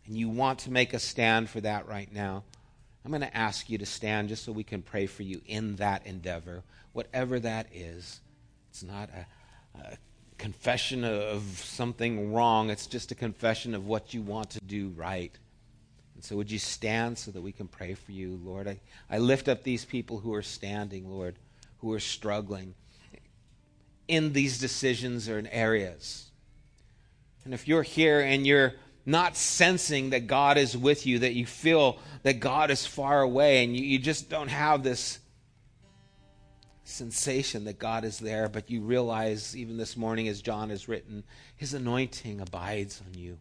and 0.07 0.17
you 0.17 0.29
want 0.29 0.61
to 0.61 0.71
make 0.71 0.95
a 0.95 1.01
stand 1.01 1.51
for 1.51 1.61
that 1.63 1.89
right 1.89 2.13
now, 2.13 2.45
I'm 3.05 3.11
going 3.11 3.23
to 3.23 3.37
ask 3.37 3.69
you 3.69 3.79
to 3.79 3.87
stand 3.87 4.29
just 4.29 4.45
so 4.45 4.53
we 4.53 4.65
can 4.65 4.81
pray 4.81 5.07
for 5.07 5.25
you 5.25 5.41
in 5.47 5.77
that 5.77 6.07
endeavor, 6.07 6.63
whatever 6.93 7.41
that 7.41 7.67
is. 7.75 8.21
It's 8.71 8.85
not 8.85 9.11
a, 9.11 9.79
a 9.81 9.99
confession 10.39 11.05
of 11.05 11.43
something 11.43 12.33
wrong, 12.33 12.71
it's 12.71 12.87
just 12.87 13.11
a 13.11 13.17
confession 13.17 13.75
of 13.75 13.85
what 13.87 14.15
you 14.15 14.23
want 14.23 14.51
to 14.51 14.61
do 14.61 14.91
right. 14.97 15.37
And 16.25 16.29
so, 16.31 16.37
would 16.37 16.51
you 16.51 16.59
stand 16.59 17.19
so 17.19 17.31
that 17.33 17.43
we 17.43 17.53
can 17.53 17.69
pray 17.69 17.93
for 17.93 18.13
you, 18.13 18.41
Lord? 18.43 18.67
I, 18.67 18.81
I 19.11 19.19
lift 19.19 19.47
up 19.47 19.63
these 19.63 19.85
people 19.85 20.21
who 20.21 20.33
are 20.33 20.41
standing, 20.41 21.11
Lord, 21.11 21.35
who 21.81 21.93
are 21.93 22.01
struggling 22.01 22.75
in 24.09 24.33
these 24.33 24.59
decisions 24.59 25.29
or 25.29 25.39
in 25.39 25.47
areas. 25.49 26.31
And 27.45 27.53
if 27.53 27.69
you're 27.69 27.83
here 27.83 28.21
and 28.21 28.47
you're 28.47 28.73
not 29.05 29.37
sensing 29.37 30.11
that 30.11 30.27
God 30.27 30.57
is 30.57 30.75
with 30.75 31.05
you, 31.05 31.19
that 31.19 31.35
you 31.35 31.45
feel 31.45 31.99
that 32.23 32.41
God 32.41 32.71
is 32.71 32.87
far 32.87 33.21
away, 33.21 33.63
and 33.63 33.77
you, 33.77 33.85
you 33.85 33.99
just 33.99 34.31
don't 34.31 34.49
have 34.49 34.83
this 34.83 35.19
sensation 36.85 37.65
that 37.65 37.79
God 37.79 38.03
is 38.03 38.19
there, 38.19 38.49
but 38.49 38.71
you 38.71 38.81
realize, 38.81 39.55
even 39.55 39.77
this 39.77 39.95
morning, 39.95 40.29
as 40.29 40.41
John 40.41 40.71
has 40.71 40.89
written, 40.89 41.23
his 41.55 41.75
anointing 41.75 42.41
abides 42.41 43.03
on 43.07 43.13
you. 43.13 43.37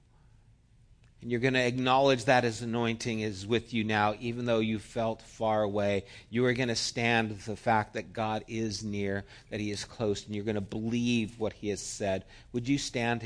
And 1.23 1.31
you're 1.31 1.39
going 1.39 1.53
to 1.53 1.65
acknowledge 1.65 2.25
that 2.25 2.43
his 2.43 2.61
anointing 2.61 3.21
is 3.21 3.47
with 3.47 3.73
you 3.73 3.85
now, 3.85 4.13
even 4.19 4.43
though 4.43 4.59
you 4.59 4.77
felt 4.77 5.21
far 5.21 5.63
away. 5.63 6.03
You 6.29 6.45
are 6.47 6.53
going 6.53 6.67
to 6.67 6.75
stand 6.75 7.39
the 7.39 7.55
fact 7.55 7.93
that 7.93 8.11
God 8.11 8.43
is 8.49 8.83
near, 8.83 9.23
that 9.49 9.61
he 9.61 9.71
is 9.71 9.85
close, 9.85 10.25
and 10.25 10.35
you're 10.35 10.43
going 10.43 10.55
to 10.55 10.61
believe 10.61 11.39
what 11.39 11.53
he 11.53 11.69
has 11.69 11.79
said. 11.79 12.25
Would 12.51 12.67
you 12.67 12.77
stand 12.77 13.21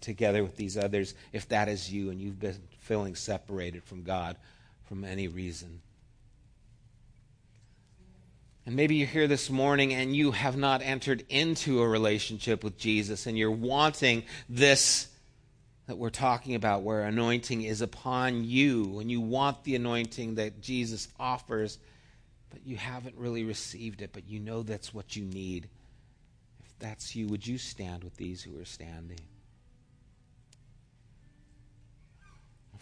together 0.00 0.42
with 0.42 0.56
these 0.56 0.78
others 0.78 1.12
if 1.34 1.46
that 1.50 1.68
is 1.68 1.92
you 1.92 2.08
and 2.08 2.22
you've 2.22 2.40
been 2.40 2.56
feeling 2.78 3.14
separated 3.14 3.84
from 3.84 4.02
God 4.02 4.38
from 4.88 5.04
any 5.04 5.28
reason? 5.28 5.82
And 8.64 8.74
maybe 8.74 8.94
you're 8.94 9.08
here 9.08 9.28
this 9.28 9.50
morning 9.50 9.92
and 9.92 10.16
you 10.16 10.30
have 10.30 10.56
not 10.56 10.80
entered 10.80 11.26
into 11.28 11.82
a 11.82 11.86
relationship 11.86 12.64
with 12.64 12.78
Jesus 12.78 13.26
and 13.26 13.36
you're 13.36 13.50
wanting 13.50 14.22
this 14.48 15.08
that 15.86 15.98
we're 15.98 16.10
talking 16.10 16.54
about, 16.54 16.82
where 16.82 17.02
anointing 17.02 17.62
is 17.62 17.80
upon 17.80 18.44
you, 18.44 19.00
and 19.00 19.10
you 19.10 19.20
want 19.20 19.64
the 19.64 19.74
anointing 19.74 20.36
that 20.36 20.60
Jesus 20.60 21.08
offers, 21.18 21.78
but 22.50 22.66
you 22.66 22.76
haven't 22.76 23.16
really 23.16 23.44
received 23.44 24.02
it, 24.02 24.10
but 24.12 24.28
you 24.28 24.38
know 24.38 24.62
that's 24.62 24.94
what 24.94 25.16
you 25.16 25.24
need. 25.24 25.68
If 26.64 26.78
that's 26.78 27.16
you, 27.16 27.28
would 27.28 27.46
you 27.46 27.58
stand 27.58 28.04
with 28.04 28.16
these 28.16 28.42
who 28.42 28.60
are 28.60 28.64
standing? 28.64 29.20